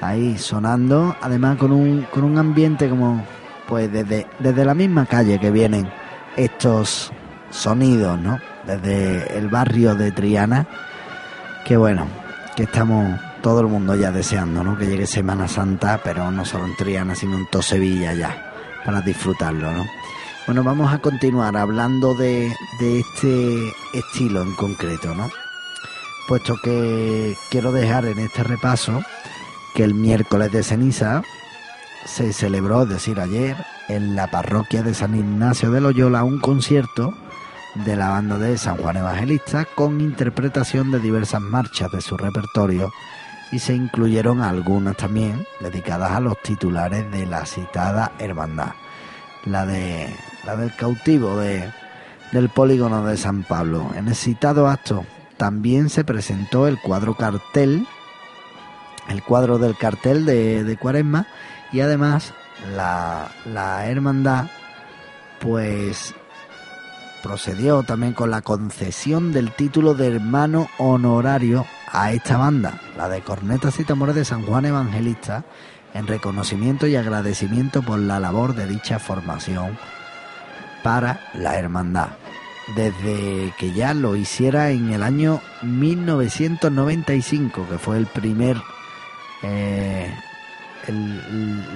[0.00, 3.22] ahí sonando, además con un, con un ambiente como,
[3.68, 5.92] pues desde, desde la misma calle que vienen
[6.38, 7.12] estos
[7.50, 8.38] sonidos, ¿no?
[8.66, 10.66] Desde el barrio de Triana,
[11.62, 12.06] que bueno,
[12.56, 14.78] que estamos todo el mundo ya deseando, ¿no?
[14.78, 18.50] Que llegue Semana Santa, pero no solo en Triana, sino en toda Sevilla ya,
[18.82, 19.84] para disfrutarlo, ¿no?
[20.46, 22.50] Bueno, vamos a continuar hablando de,
[22.80, 25.28] de este estilo en concreto, ¿no?
[26.30, 29.02] Puesto que quiero dejar en este repaso
[29.74, 31.22] que el miércoles de ceniza
[32.06, 33.56] se celebró, es decir, ayer,
[33.88, 37.12] en la parroquia de San Ignacio de Loyola un concierto
[37.84, 42.92] de la banda de San Juan Evangelista con interpretación de diversas marchas de su repertorio
[43.50, 48.74] y se incluyeron algunas también dedicadas a los titulares de la citada hermandad,
[49.46, 51.68] la de la del cautivo de,
[52.30, 53.90] del polígono de San Pablo.
[53.96, 55.04] En el citado acto
[55.40, 57.86] también se presentó el cuadro cartel,
[59.08, 61.28] el cuadro del cartel de, Cuaresma
[61.72, 62.34] y además
[62.76, 64.48] la, la hermandad
[65.40, 66.14] pues
[67.22, 73.22] procedió también con la concesión del título de hermano honorario a esta banda, la de
[73.22, 75.44] Cornetas y Tambores de San Juan Evangelista,
[75.94, 79.78] en reconocimiento y agradecimiento por la labor de dicha formación
[80.82, 82.19] para la hermandad.
[82.74, 88.56] Desde que ya lo hiciera en el año 1995, que fue el primer,
[89.42, 90.12] eh,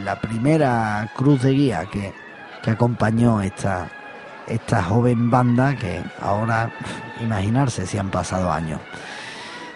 [0.05, 2.13] la primera cruz de guía que,
[2.63, 3.91] que acompañó esta,
[4.47, 6.71] esta joven banda que ahora,
[7.21, 8.81] imaginarse si han pasado años.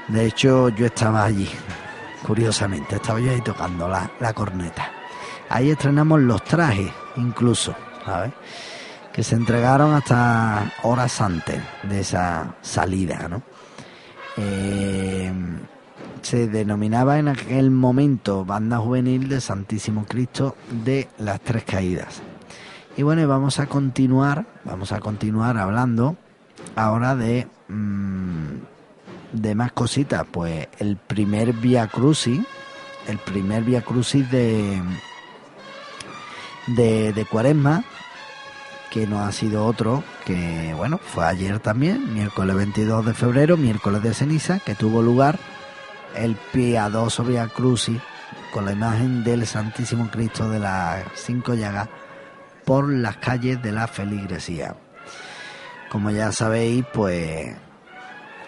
[0.09, 1.49] De hecho, yo estaba allí,
[2.27, 4.91] curiosamente, estaba yo ahí tocando la, la corneta.
[5.51, 8.33] Ahí estrenamos los trajes, incluso, ¿sabes?
[9.19, 13.43] Que se entregaron hasta horas antes de esa salida, ¿no?
[14.37, 15.33] Eh,
[16.23, 20.55] se denominaba en aquel momento Banda Juvenil de Santísimo Cristo
[20.85, 22.23] de las Tres Caídas.
[22.97, 26.17] Y bueno, vamos a continuar, vamos a continuar hablando
[26.77, 28.53] ahora de, mm,
[29.33, 30.27] de más cositas.
[30.31, 32.41] Pues el primer Via Crucis,
[33.09, 34.81] el primer Via Crucis de,
[36.69, 37.83] de Cuaresma,
[38.91, 44.03] que no ha sido otro que, bueno, fue ayer también, miércoles 22 de febrero, miércoles
[44.03, 45.39] de ceniza, que tuvo lugar
[46.15, 48.01] el piadoso Via Crucis
[48.53, 51.89] con la imagen del Santísimo Cristo de las Cinco Llagas
[52.65, 54.75] por las calles de la feligresía.
[55.91, 57.55] Como ya sabéis, pues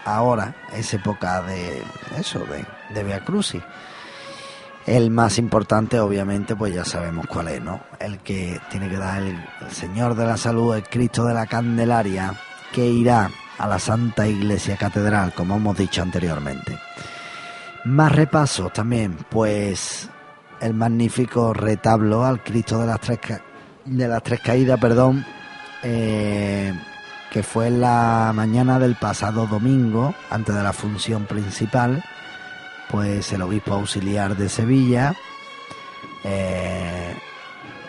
[0.05, 1.83] ahora es época de
[2.19, 2.65] eso, de,
[2.95, 3.63] de Via Crucis.
[4.87, 7.81] El más importante, obviamente, pues ya sabemos cuál es, ¿no?
[7.99, 9.39] El que tiene que dar el,
[9.71, 12.35] Señor de la Salud, el Cristo de la Candelaria,
[12.73, 16.79] que irá a la Santa Iglesia Catedral, como hemos dicho anteriormente.
[17.85, 20.09] Más repasos también, pues
[20.61, 23.43] el magnífico retablo al Cristo de las tres, ca-
[23.85, 25.25] de las tres caídas, perdón,
[25.83, 26.73] eh,
[27.31, 32.03] que fue en la mañana del pasado domingo, antes de la función principal,
[32.91, 35.15] pues el obispo auxiliar de Sevilla,
[36.25, 37.15] eh,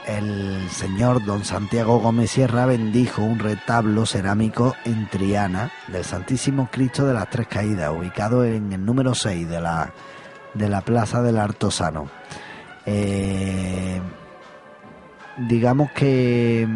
[0.07, 7.05] el señor don Santiago Gómez Sierra bendijo un retablo cerámico en Triana del Santísimo Cristo
[7.05, 9.93] de las Tres Caídas, ubicado en el número 6 de la,
[10.53, 12.09] de la Plaza del Artosano.
[12.85, 14.01] Eh,
[15.37, 16.67] digamos que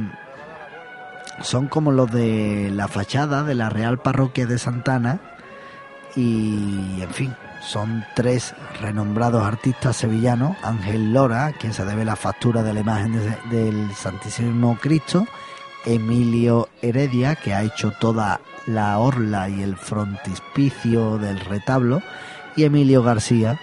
[1.42, 5.20] son como los de la fachada de la Real Parroquia de Santana
[6.16, 7.36] y en fin,
[7.66, 13.14] son tres renombrados artistas sevillanos, Ángel Lora, quien se debe la factura de la imagen
[13.14, 15.26] de- del Santísimo Cristo,
[15.86, 22.02] Emilio Heredia, que ha hecho toda la orla y el frontispicio del retablo,
[22.56, 23.60] y Emilio García,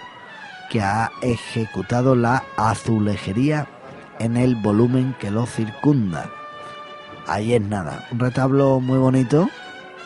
[0.69, 3.67] que ha ejecutado la azulejería
[4.19, 6.29] en el volumen que lo circunda.
[7.27, 9.49] Ahí es nada, un retablo muy bonito,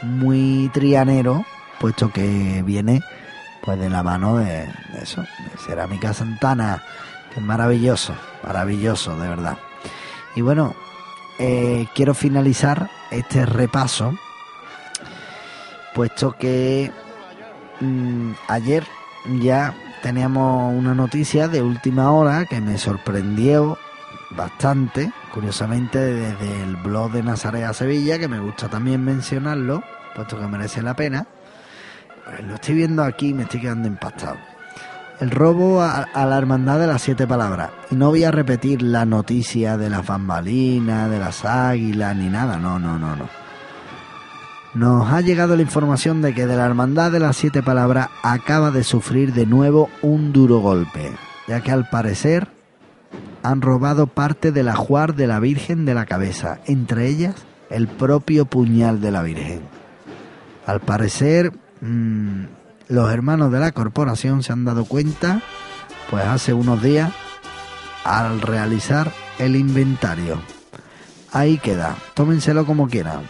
[0.03, 1.45] muy trianero,
[1.79, 3.01] puesto que viene
[3.67, 4.65] pues de la mano de,
[5.01, 6.81] eso, de Cerámica Santana,
[7.33, 9.57] que es maravilloso, maravilloso, de verdad.
[10.37, 10.73] Y bueno,
[11.37, 14.17] eh, quiero finalizar este repaso,
[15.93, 16.93] puesto que
[17.81, 18.87] mm, ayer
[19.41, 23.77] ya teníamos una noticia de última hora que me sorprendió
[24.29, 29.83] bastante, curiosamente desde el blog de Nazarea Sevilla, que me gusta también mencionarlo,
[30.15, 31.27] puesto que merece la pena.
[32.27, 34.37] Pues Lo estoy viendo aquí y me estoy quedando impactado.
[35.19, 37.71] El robo a, a la hermandad de las siete palabras.
[37.89, 42.57] Y no voy a repetir la noticia de las bambalinas, de las águilas, ni nada.
[42.57, 43.27] No, no, no, no.
[44.75, 48.69] Nos ha llegado la información de que de la hermandad de las siete palabras acaba
[48.69, 51.13] de sufrir de nuevo un duro golpe,
[51.47, 52.47] ya que al parecer
[53.41, 57.33] han robado parte del ajuar de la Virgen de la cabeza, entre ellas
[57.71, 59.61] el propio puñal de la Virgen.
[60.67, 62.45] Al parecer, mm,
[62.89, 65.41] los hermanos de la corporación se han dado cuenta,
[66.09, 67.11] pues hace unos días,
[68.03, 70.39] al realizar el inventario.
[71.31, 73.23] Ahí queda, tómenselo como quieran.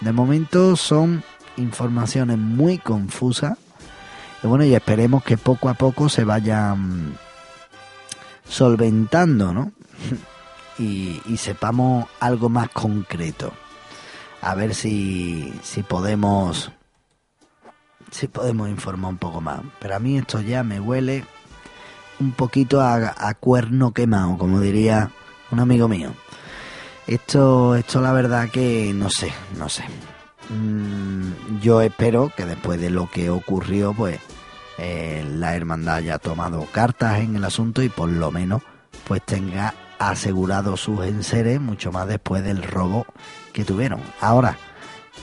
[0.00, 1.22] De momento son
[1.56, 3.58] informaciones muy confusas.
[4.42, 7.16] Y bueno, y esperemos que poco a poco se vayan
[8.48, 9.72] solventando, ¿no?
[10.76, 13.52] Y, y sepamos algo más concreto.
[14.42, 16.72] A ver si, si podemos
[18.14, 19.60] si podemos informar un poco más.
[19.80, 21.24] Pero a mí esto ya me huele
[22.20, 25.10] un poquito a, a cuerno quemado, como diría
[25.50, 26.10] un amigo mío.
[27.06, 29.84] Esto, esto la verdad que no sé, no sé.
[30.48, 34.20] Mm, yo espero que después de lo que ocurrió, pues
[34.78, 38.62] eh, la hermandad haya tomado cartas en el asunto y por lo menos
[39.06, 43.06] pues tenga asegurado sus enseres mucho más después del robo
[43.52, 44.00] que tuvieron.
[44.20, 44.56] Ahora,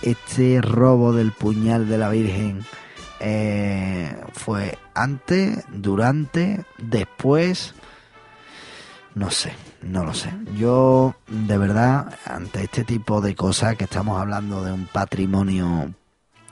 [0.01, 2.65] este robo del puñal de la Virgen
[3.23, 7.75] eh, fue antes, durante, después.
[9.13, 9.53] no sé,
[9.83, 10.33] no lo sé.
[10.57, 15.93] Yo, de verdad, ante este tipo de cosas que estamos hablando de un patrimonio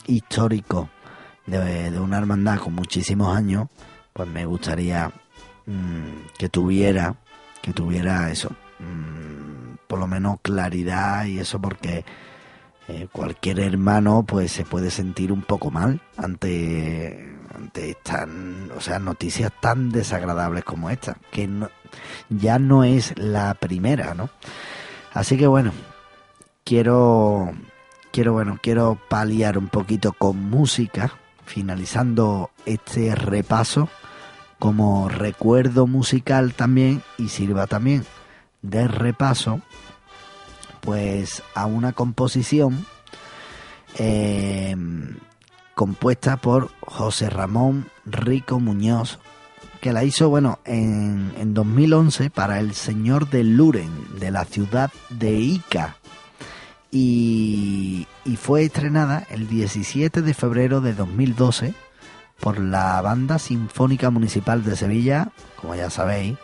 [0.05, 0.89] histórico,
[1.47, 3.67] de, de una hermandad con muchísimos años,
[4.13, 5.11] pues me gustaría
[5.65, 7.15] mm, que tuviera,
[7.63, 8.49] que tuviera eso,
[8.79, 12.05] mm, por lo menos claridad y eso porque
[12.89, 18.27] eh, cualquier hermano pues se puede sentir un poco mal ante ante estas
[18.75, 21.69] o sea noticias tan desagradables como esta que no,
[22.29, 24.31] ya no es la primera no
[25.13, 25.71] así que bueno
[26.63, 27.51] quiero
[28.11, 31.13] quiero bueno quiero paliar un poquito con música
[31.45, 33.87] finalizando este repaso
[34.57, 38.03] como recuerdo musical también y sirva también
[38.63, 39.61] de repaso
[40.81, 42.85] pues a una composición
[43.97, 44.75] eh,
[45.75, 49.19] compuesta por José Ramón Rico Muñoz,
[49.81, 54.91] que la hizo, bueno, en, en 2011 para el Señor de Luren, de la ciudad
[55.09, 55.95] de Ica.
[56.91, 61.73] Y, y fue estrenada el 17 de febrero de 2012
[62.39, 66.37] por la Banda Sinfónica Municipal de Sevilla, como ya sabéis,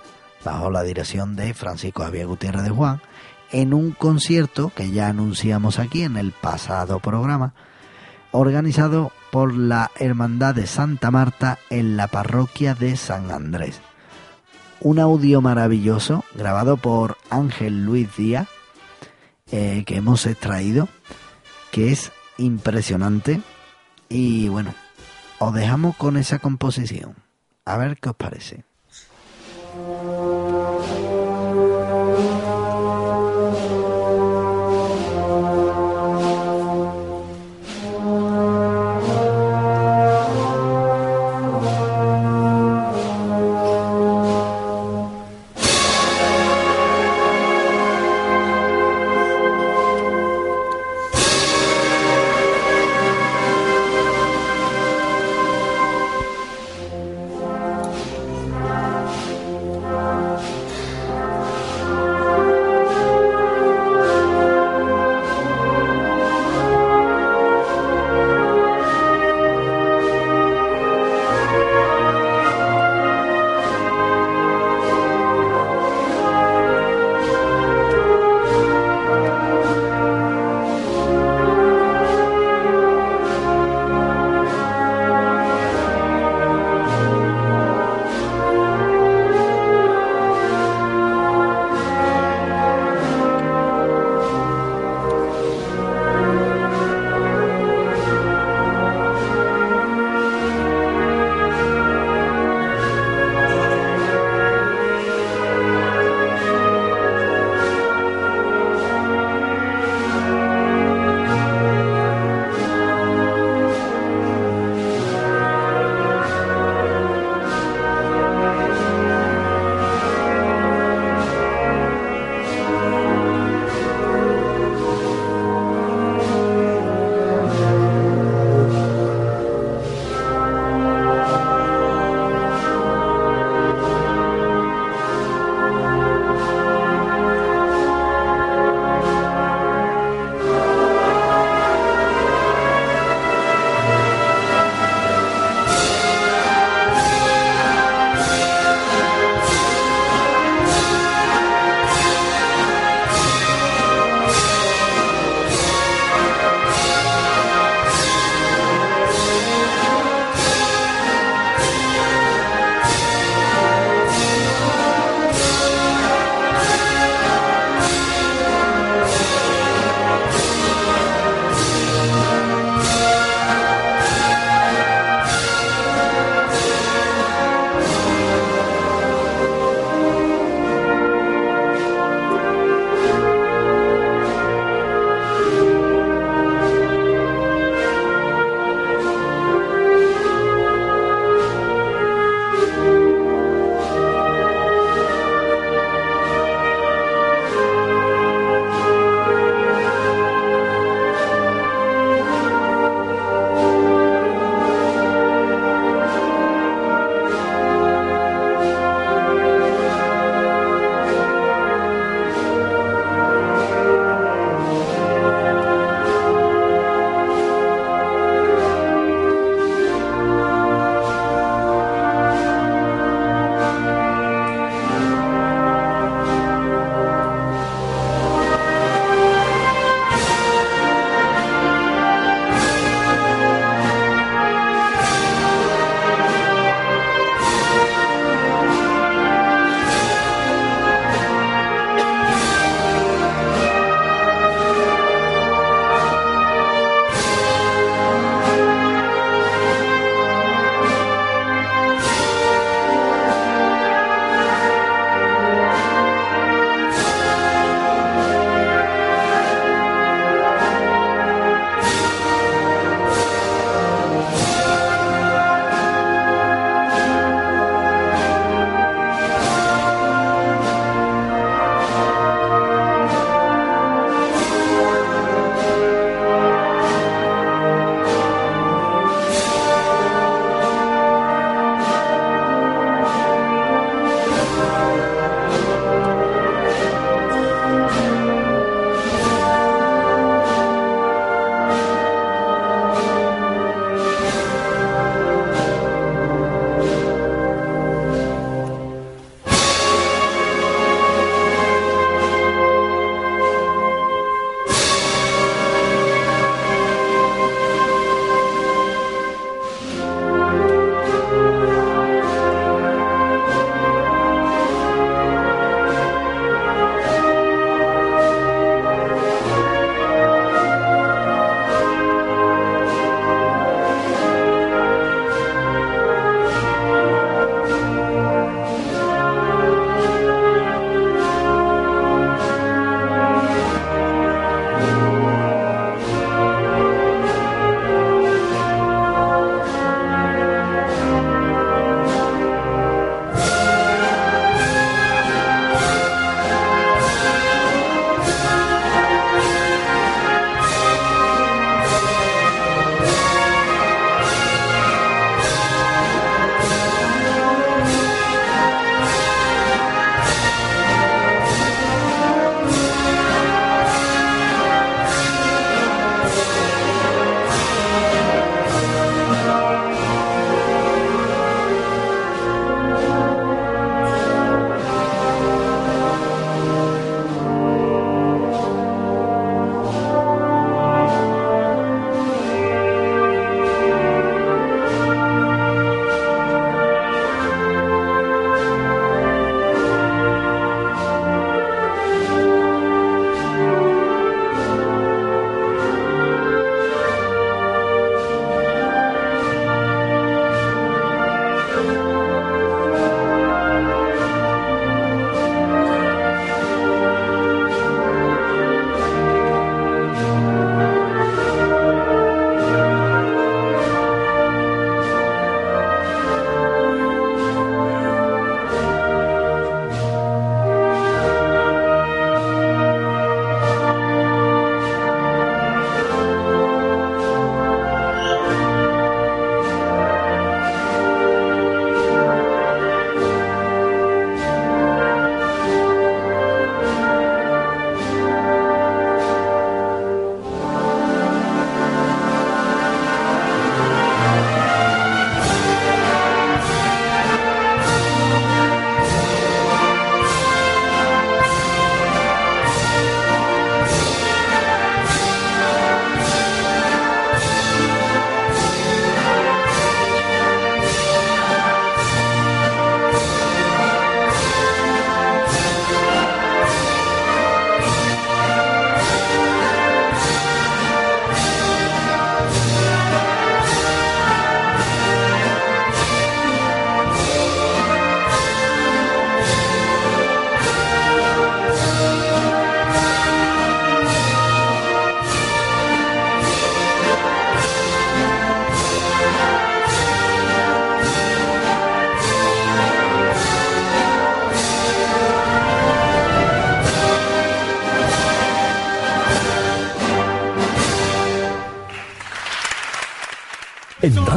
[0.43, 3.01] bajo la dirección de Francisco Javier Gutiérrez de Juan,
[3.55, 7.53] en un concierto que ya anunciamos aquí en el pasado programa,
[8.31, 13.79] organizado por la Hermandad de Santa Marta en la parroquia de San Andrés.
[14.81, 18.49] Un audio maravilloso grabado por Ángel Luis Díaz
[19.53, 20.89] eh, que hemos extraído,
[21.71, 23.39] que es impresionante
[24.09, 24.73] y bueno,
[25.39, 27.15] os dejamos con esa composición.
[27.63, 28.65] A ver qué os parece.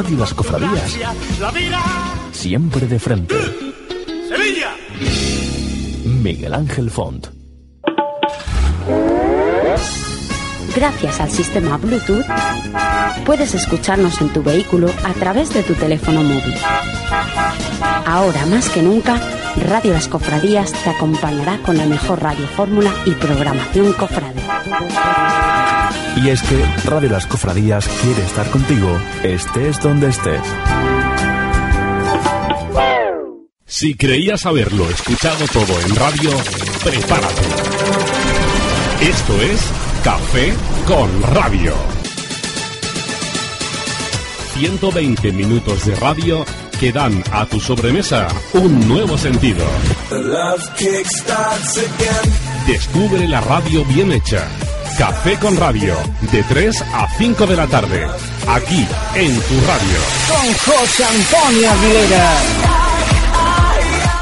[0.09, 0.97] Radio Las Cofradías,
[2.33, 3.35] siempre de frente.
[4.27, 4.75] ¡Sevilla!
[6.07, 7.27] Miguel Ángel Font.
[10.75, 12.25] Gracias al sistema Bluetooth,
[13.27, 16.55] puedes escucharnos en tu vehículo a través de tu teléfono móvil.
[18.07, 19.21] Ahora más que nunca,
[19.69, 24.41] Radio Las Cofradías te acompañará con la mejor radio fórmula y programación cofrade.
[26.21, 30.41] Y es que Radio Las Cofradías quiere estar contigo, estés donde estés.
[33.65, 36.31] Si creías haberlo escuchado todo en radio,
[36.83, 37.43] prepárate.
[39.01, 39.61] Esto es
[40.03, 40.55] Café
[40.89, 41.75] con Radio.
[44.55, 46.45] 120 minutos de radio
[46.81, 49.65] que dan a tu sobremesa un nuevo sentido.
[52.67, 54.49] Descubre la radio bien hecha.
[54.99, 55.95] Café con Radio,
[56.33, 58.05] de 3 a 5 de la tarde,
[58.49, 58.85] aquí
[59.15, 59.99] en tu radio.
[60.27, 62.33] Con José Antonio Aguilera.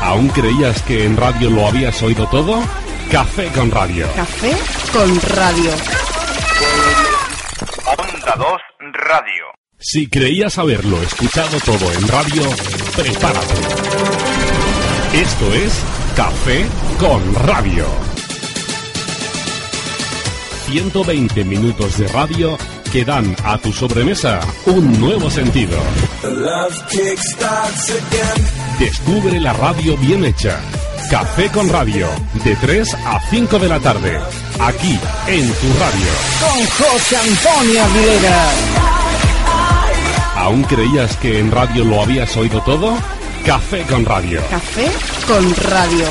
[0.02, 2.62] ¿Aún creías que en radio lo habías oído todo?
[3.10, 4.06] Café con Radio.
[4.16, 4.52] Café
[4.92, 5.70] con Radio.
[7.96, 8.46] Onda 2
[8.92, 9.44] Radio.
[9.78, 12.42] Si creías haberlo escuchado todo en radio,
[12.94, 13.54] prepárate.
[15.14, 15.82] Esto es
[16.14, 16.66] Café
[17.00, 18.15] con Radio.
[20.66, 22.58] 120 minutos de radio
[22.92, 25.78] que dan a tu sobremesa un nuevo sentido.
[28.78, 30.60] Descubre la radio bien hecha.
[31.08, 32.08] Café con Radio,
[32.42, 34.18] de 3 a 5 de la tarde,
[34.60, 34.98] aquí
[35.28, 36.10] en tu radio.
[36.40, 38.50] Con José Antonio Aguilera.
[40.36, 42.98] ¿Aún creías que en radio lo habías oído todo?
[43.44, 44.42] Café con Radio.
[44.50, 44.90] Café
[45.28, 46.06] con Radio.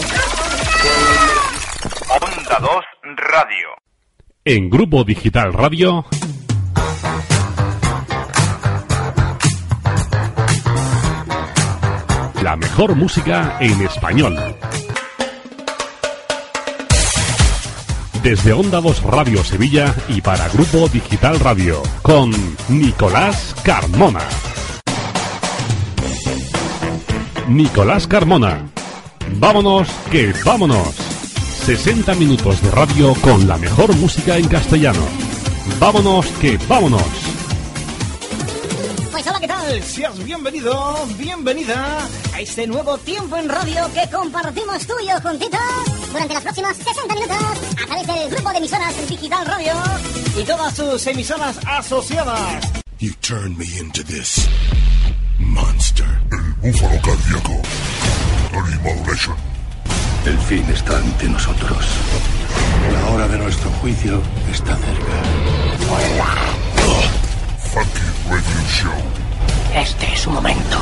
[2.22, 2.70] Onda 2
[3.18, 3.85] Radio.
[4.48, 6.06] En Grupo Digital Radio.
[12.43, 14.38] La mejor música en español.
[18.22, 22.30] Desde Onda 2 Radio Sevilla y para Grupo Digital Radio, con
[22.70, 24.22] Nicolás Carmona.
[27.48, 28.68] Nicolás Carmona.
[29.39, 31.14] Vámonos, que vámonos.
[31.66, 35.03] 60 minutos de radio con la mejor música en castellano.
[35.80, 37.01] Vámonos, que vámonos.
[39.11, 39.82] Pues hola, ¿qué tal?
[39.82, 45.59] Seas bienvenido, bienvenida a este nuevo tiempo en radio que compartimos tú y yo juntitos
[46.11, 47.38] durante las próximas 60 minutos
[47.82, 49.74] a través del grupo de emisoras Digital Radio
[50.39, 52.63] y todas sus emisoras asociadas.
[52.99, 54.47] You turned me into this
[55.39, 56.05] monster.
[56.32, 57.59] El búfalo cardíaco.
[58.84, 59.55] Modulation.
[60.26, 61.86] El fin está ante nosotros.
[62.92, 64.20] La hora de nuestro juicio
[64.52, 65.24] está cerca.
[67.72, 68.92] Funky Radio Show.
[69.76, 70.82] Este es su momento.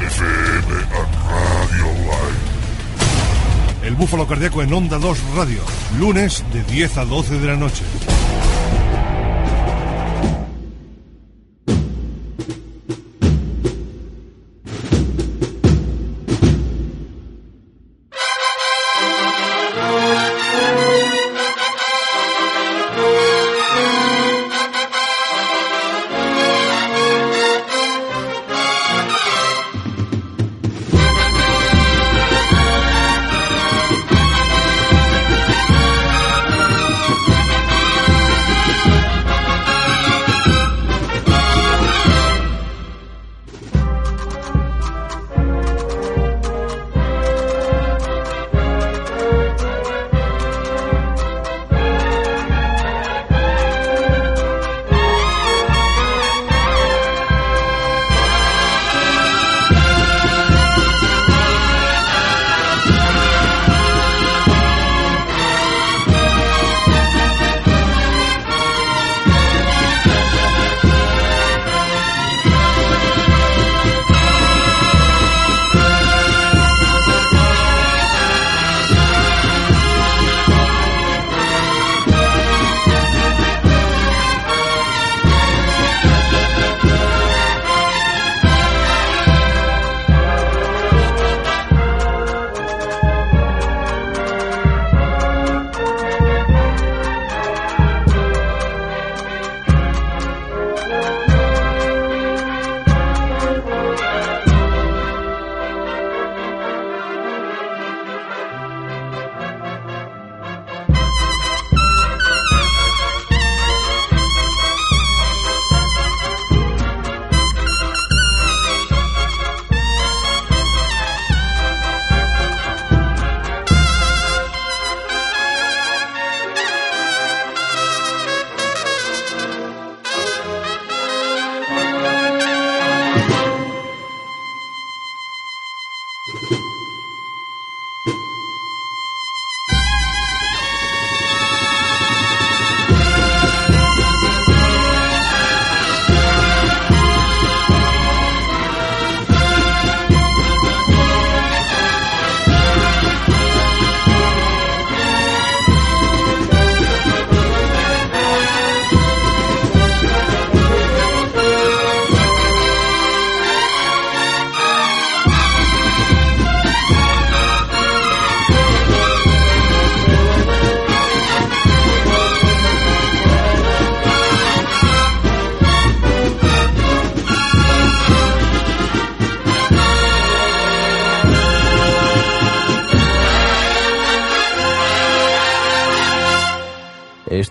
[0.00, 0.74] FM
[1.28, 2.46] Radio Live.
[3.86, 5.60] El búfalo cardíaco en Onda 2 Radio.
[5.98, 7.84] Lunes de 10 a 12 de la noche.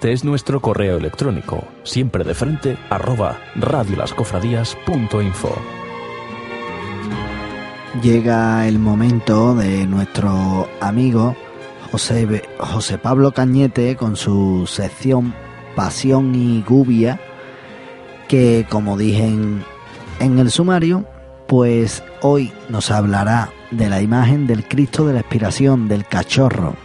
[0.05, 5.55] Este es nuestro correo electrónico, siempre de frente, arroba radiolascofradías.info.
[8.03, 11.35] Llega el momento de nuestro amigo
[11.91, 15.33] José, José Pablo Cañete con su sección
[15.75, 17.19] Pasión y Gubia,
[18.27, 19.65] que como dije en,
[20.19, 21.07] el sumario,
[21.47, 26.75] pues hoy nos hablará de la imagen del Cristo de la Expiración, del cachorro,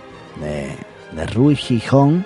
[0.41, 0.75] de,
[1.15, 2.25] de Ruiz Gijón,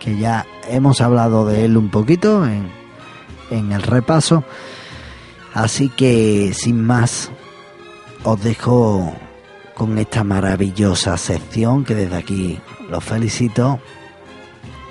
[0.00, 2.68] que ya hemos hablado de él un poquito en,
[3.50, 4.42] en el repaso.
[5.54, 7.30] Así que sin más,
[8.24, 9.14] os dejo
[9.74, 13.78] con esta maravillosa sección que desde aquí los felicito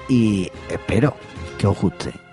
[0.07, 1.15] y espero
[1.57, 2.28] que os guste.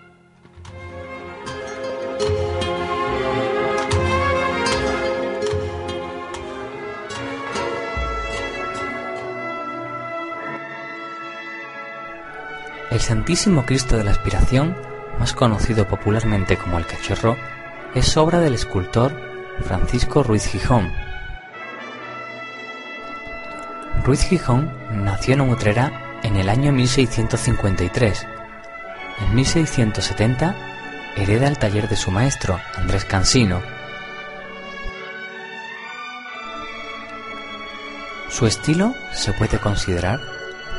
[12.96, 14.74] El Santísimo Cristo de la Aspiración,
[15.18, 17.36] más conocido popularmente como el Cachorro,
[17.94, 19.12] es obra del escultor
[19.60, 20.90] Francisco Ruiz Gijón.
[24.02, 24.72] Ruiz Gijón
[25.04, 28.26] nació en Utrera en el año 1653.
[29.26, 30.56] En 1670
[31.16, 33.60] hereda el taller de su maestro, Andrés Cansino.
[38.30, 40.35] Su estilo se puede considerar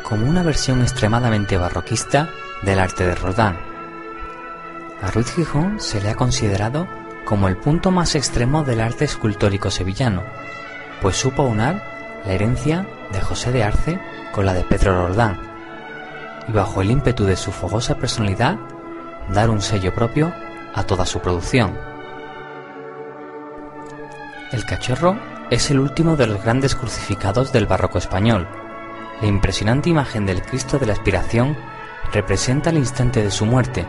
[0.07, 2.29] como una versión extremadamente barroquista
[2.61, 3.57] del arte de Rodin.
[5.01, 6.87] A Ruiz Gijón se le ha considerado
[7.25, 10.23] como el punto más extremo del arte escultórico sevillano,
[11.01, 11.83] pues supo unar
[12.25, 13.99] la herencia de José de Arce
[14.31, 15.41] con la de Pedro Roldán,
[16.47, 18.57] y bajo el ímpetu de su fogosa personalidad,
[19.33, 20.33] dar un sello propio
[20.73, 21.77] a toda su producción.
[24.53, 28.47] El cachorro es el último de los grandes crucificados del barroco español,
[29.21, 31.57] la impresionante imagen del Cristo de la Aspiración
[32.13, 33.85] representa el instante de su muerte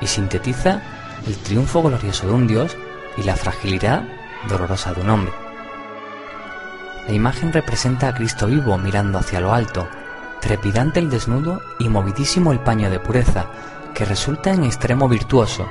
[0.00, 0.82] y sintetiza
[1.26, 2.76] el triunfo glorioso de un Dios
[3.16, 4.04] y la fragilidad
[4.48, 5.32] dolorosa de un hombre.
[7.06, 9.88] La imagen representa a Cristo vivo mirando hacia lo alto,
[10.40, 13.46] trepidante el desnudo y movidísimo el paño de pureza,
[13.94, 15.66] que resulta en extremo virtuoso,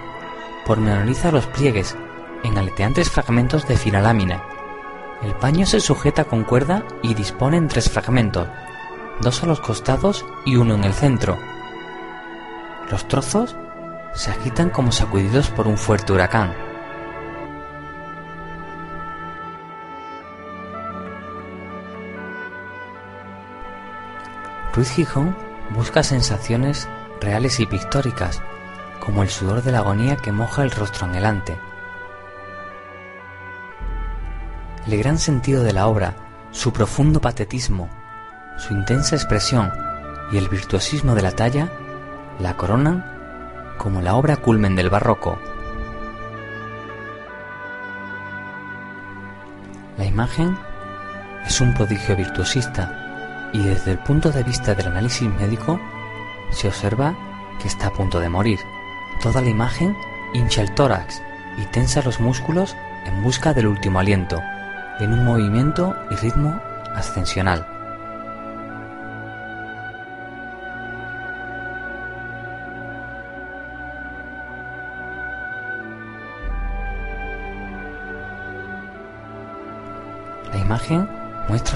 [0.66, 1.96] pormenoriza los pliegues
[2.44, 4.44] en aleteantes fragmentos de fina lámina.
[5.22, 8.48] El paño se sujeta con cuerda y dispone en tres fragmentos,
[9.22, 11.38] dos a los costados y uno en el centro.
[12.92, 13.56] Los trozos
[14.14, 16.54] se agitan como sacudidos por un fuerte huracán.
[24.74, 25.36] Ruiz Gijón
[25.74, 26.88] busca sensaciones
[27.22, 28.42] reales y pictóricas,
[29.00, 31.58] como el sudor de la agonía que moja el rostro anhelante.
[34.86, 36.16] El gran sentido de la obra,
[36.52, 37.90] su profundo patetismo,
[38.58, 39.72] su intensa expresión
[40.32, 41.70] y el virtuosismo de la talla
[42.40, 43.06] la coronan
[43.78, 45.38] como la obra culmen del barroco.
[49.98, 50.58] La imagen
[51.46, 55.80] es un prodigio virtuosista y desde el punto de vista del análisis médico
[56.52, 57.16] se observa
[57.62, 58.60] que está a punto de morir.
[59.22, 59.96] Toda la imagen
[60.34, 61.22] hincha el tórax
[61.58, 62.76] y tensa los músculos
[63.06, 64.42] en busca del último aliento,
[65.00, 66.60] en un movimiento y ritmo
[66.96, 67.75] ascensional.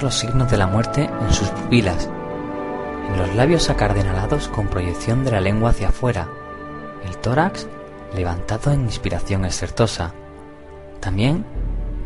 [0.02, 2.10] Los signos de la muerte en sus pupilas,
[3.10, 6.30] en los labios acardenalados con proyección de la lengua hacia afuera,
[7.06, 7.68] el tórax
[8.16, 10.14] levantado en inspiración exertosa.
[11.00, 11.46] También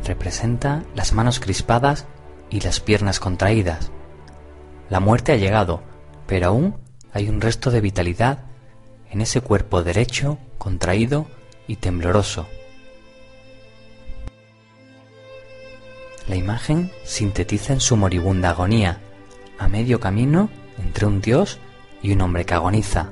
[0.03, 2.05] representa las manos crispadas
[2.49, 3.91] y las piernas contraídas.
[4.89, 5.81] La muerte ha llegado,
[6.27, 6.75] pero aún
[7.13, 8.39] hay un resto de vitalidad
[9.09, 11.27] en ese cuerpo derecho, contraído
[11.67, 12.47] y tembloroso.
[16.27, 18.99] La imagen sintetiza en su moribunda agonía,
[19.59, 21.59] a medio camino entre un dios
[22.01, 23.11] y un hombre que agoniza.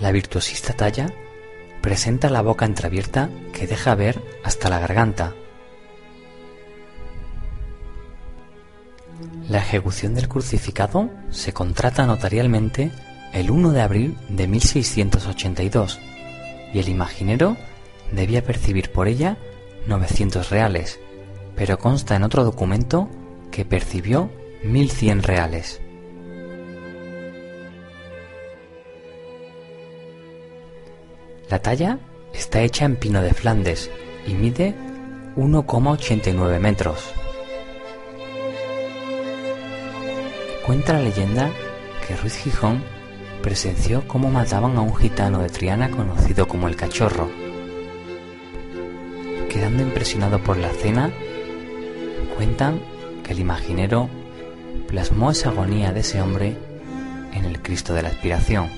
[0.00, 1.12] La virtuosista talla
[1.80, 5.34] presenta la boca entreabierta que deja ver hasta la garganta.
[9.48, 12.90] La ejecución del crucificado se contrata notarialmente
[13.32, 16.00] el 1 de abril de 1682
[16.72, 17.56] y el imaginero
[18.12, 19.36] debía percibir por ella
[19.86, 21.00] 900 reales,
[21.60, 23.06] pero consta en otro documento
[23.50, 24.30] que percibió
[24.64, 25.82] 1.100 reales.
[31.50, 31.98] La talla
[32.32, 33.90] está hecha en pino de Flandes
[34.26, 34.74] y mide
[35.36, 37.12] 1,89 metros.
[40.64, 41.50] Cuenta la leyenda
[42.08, 42.82] que Ruiz Gijón
[43.42, 47.28] presenció cómo mataban a un gitano de Triana conocido como el cachorro.
[49.50, 51.12] Quedando impresionado por la cena,
[52.40, 52.80] cuentan
[53.22, 54.08] que el imaginero
[54.88, 56.56] plasmó esa agonía de ese hombre
[57.34, 58.70] en el Cristo de la Aspiración.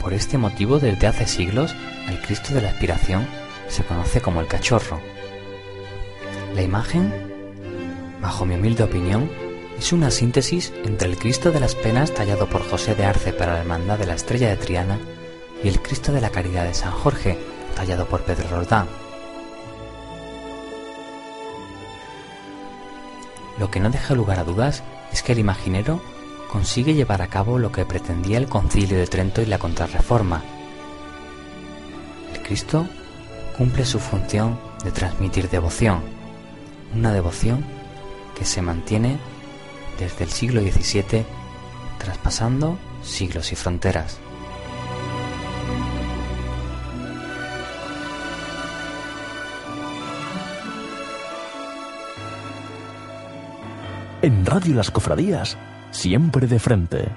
[0.00, 1.76] Por este motivo, desde hace siglos,
[2.08, 3.26] el Cristo de la Aspiración
[3.68, 5.02] se conoce como el cachorro.
[6.54, 7.12] La imagen,
[8.22, 9.30] bajo mi humilde opinión,
[9.78, 13.52] es una síntesis entre el Cristo de las Penas tallado por José de Arce para
[13.52, 14.98] la Hermandad de la Estrella de Triana
[15.62, 17.36] y el Cristo de la Caridad de San Jorge
[17.76, 18.86] tallado por Pedro Roldán.
[23.58, 24.82] Lo que no deja lugar a dudas
[25.12, 26.02] es que el imaginero
[26.50, 30.42] consigue llevar a cabo lo que pretendía el Concilio de Trento y la Contrarreforma.
[32.32, 32.86] El Cristo
[33.56, 36.02] cumple su función de transmitir devoción,
[36.94, 37.64] una devoción
[38.36, 39.18] que se mantiene
[39.98, 41.24] desde el siglo XVII,
[41.98, 44.18] traspasando siglos y fronteras.
[54.24, 55.58] En Radio Las Cofradías,
[55.90, 57.10] siempre de frente.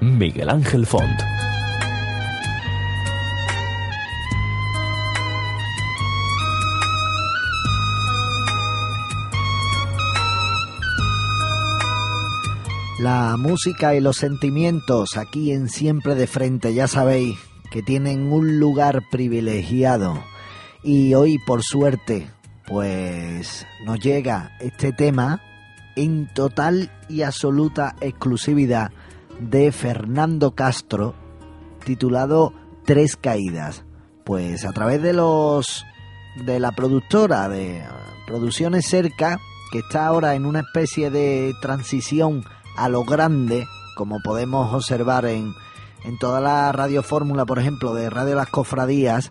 [0.00, 1.20] Miguel Ángel Font.
[13.00, 17.36] La música y los sentimientos aquí en Siempre de Frente, ya sabéis
[17.70, 20.24] que tienen un lugar privilegiado.
[20.82, 22.30] Y hoy, por suerte,
[22.66, 25.42] pues nos llega este tema
[26.00, 28.90] en total y absoluta exclusividad
[29.38, 31.14] de Fernando Castro,
[31.84, 32.54] titulado
[32.86, 33.84] Tres Caídas.
[34.24, 35.84] Pues a través de los
[36.46, 37.84] de la productora de
[38.26, 39.38] Producciones Cerca,
[39.72, 42.44] que está ahora en una especie de transición
[42.76, 45.52] a lo grande, como podemos observar en,
[46.04, 49.30] en toda la radiofórmula, por ejemplo, de Radio Las Cofradías,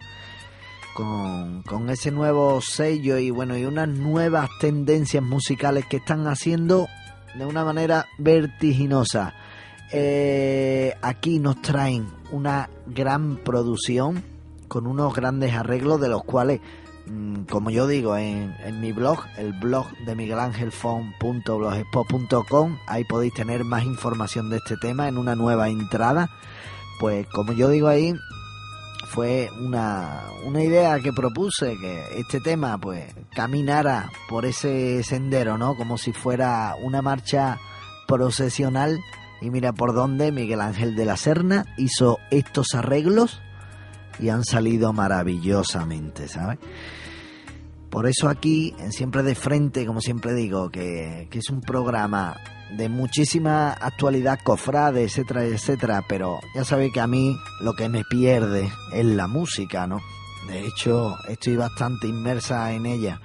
[1.65, 6.87] con, ese nuevo sello y bueno, y unas nuevas tendencias musicales que están haciendo
[7.35, 9.33] de una manera vertiginosa.
[9.91, 14.23] Eh, aquí nos traen una gran producción
[14.67, 16.61] con unos grandes arreglos de los cuales
[17.09, 23.83] Mm, como yo digo en, mi blog, el blog de miguelangelfon.blogspot.com, ahí podéis tener más
[23.83, 26.29] información de este tema en una nueva entrada.
[26.99, 28.13] Pues como yo digo ahí,
[29.09, 35.75] fue una, una idea que propuse, que este tema pues caminara por ese sendero, ¿no?
[35.75, 37.57] Como si fuera una marcha
[38.07, 38.99] procesional.
[39.41, 43.41] Y mira por dónde Miguel Ángel de la Serna hizo estos arreglos
[44.19, 46.59] y han salido maravillosamente, ¿sabes?
[47.89, 52.37] Por eso aquí, en Siempre de Frente, como siempre digo, que, es un programa
[52.77, 58.03] de muchísima actualidad, cofrade, etcétera, etcétera, pero ya sabéis que a mí lo que me
[58.03, 60.01] pierde es la música, ¿no?
[60.47, 63.19] De hecho, estoy bastante inmersa en ella.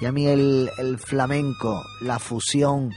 [0.00, 2.90] Y a mí el, el flamenco, la fusión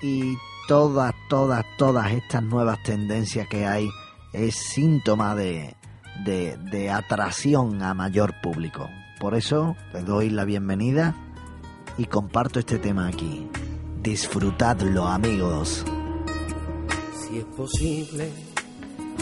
[0.00, 0.34] y
[0.66, 3.90] todas, todas, todas estas nuevas tendencias que hay
[4.32, 5.76] es síntoma de,
[6.24, 8.88] de, de atracción a mayor público.
[9.18, 11.14] Por eso les doy la bienvenida
[11.96, 13.48] y comparto este tema aquí.
[14.02, 15.84] Disfrutadlo amigos.
[17.14, 18.30] Si es posible,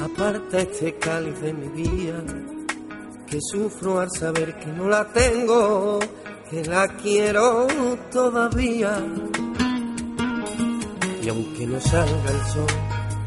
[0.02, 2.24] aparta este cáliz de mi vida,
[3.26, 6.00] que sufro al saber que no la tengo,
[6.50, 7.66] que la quiero
[8.10, 8.98] todavía.
[11.22, 12.66] Y aunque no salga el sol,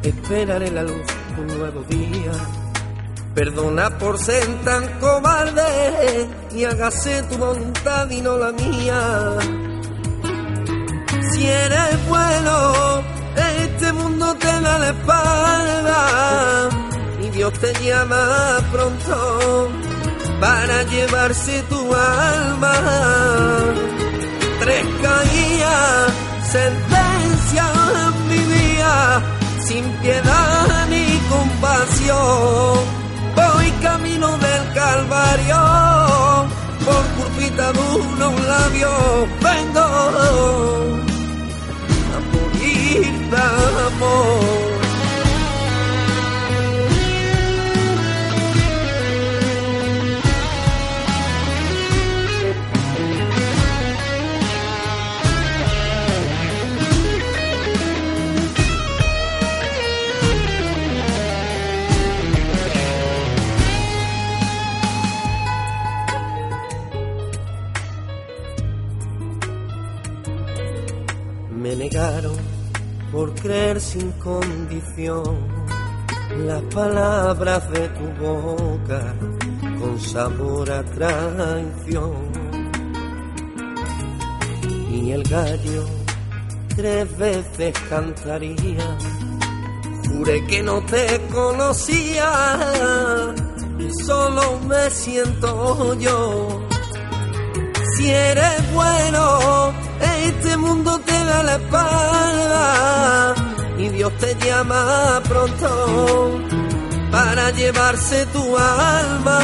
[0.03, 1.05] esperaré la luz
[1.36, 2.64] de un nuevo día
[3.36, 9.02] Perdona por ser tan cobarde y hágase tu voluntad y no la mía.
[11.34, 13.04] Si eres bueno,
[13.66, 16.70] este mundo te da la espalda
[17.24, 19.70] y Dios te llama pronto
[20.40, 22.74] para llevarse tu alma.
[24.62, 26.14] Tres caídas,
[26.54, 27.66] sentencia
[28.30, 29.22] mi vida,
[29.60, 33.05] sin piedad ni compasión
[33.36, 35.58] Voy camino del Calvario,
[36.86, 38.92] por curvita de un labio
[39.42, 39.82] vengo
[42.14, 43.38] a morir de
[43.88, 44.74] amor.
[74.26, 75.23] Condición
[76.47, 79.13] las palabras de tu boca
[79.80, 82.32] con sabor a traición.
[84.91, 85.86] Y el gallo
[86.76, 88.97] tres veces cantaría,
[90.09, 92.32] juré que no te conocía,
[93.78, 96.67] que solo me siento yo.
[97.95, 99.71] Si eres bueno,
[100.26, 103.45] este mundo te da la espalda y
[103.96, 106.39] Dios te llama pronto
[107.12, 109.39] para llevarse tu alma.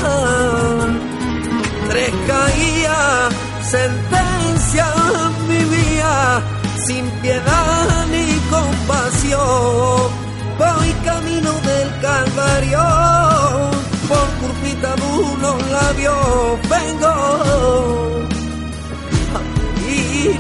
[1.88, 3.34] Tres caídas,
[3.64, 4.88] sentencia
[5.48, 6.42] vivía,
[6.86, 10.12] sin piedad ni compasión.
[10.60, 12.84] Voy camino del Calvario,
[14.10, 17.08] por curpita de unos labios vengo
[19.36, 19.40] a
[19.76, 20.40] pedir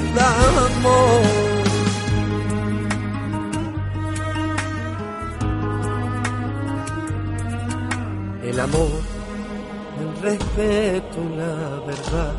[8.51, 8.91] el amor,
[9.99, 12.33] el respeto, la verdad.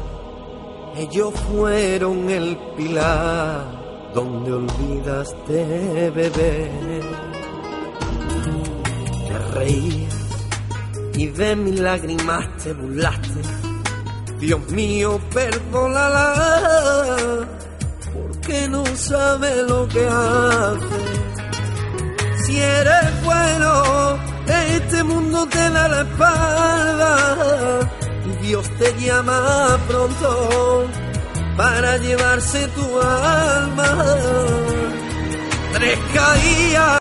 [0.97, 7.03] Ellos fueron el pilar donde olvidaste beber.
[9.27, 10.15] Te reías
[11.15, 13.41] y de mis lágrimas te burlaste.
[14.39, 17.49] Dios mío, perdónala,
[18.13, 20.87] porque no sabe lo que hace.
[22.45, 24.32] Si eres bueno,
[24.77, 27.13] este mundo te da la espalda
[28.43, 30.87] Dios te llama pronto
[31.57, 33.91] para llevarse tu alma.
[35.75, 36.83] Tres caídas.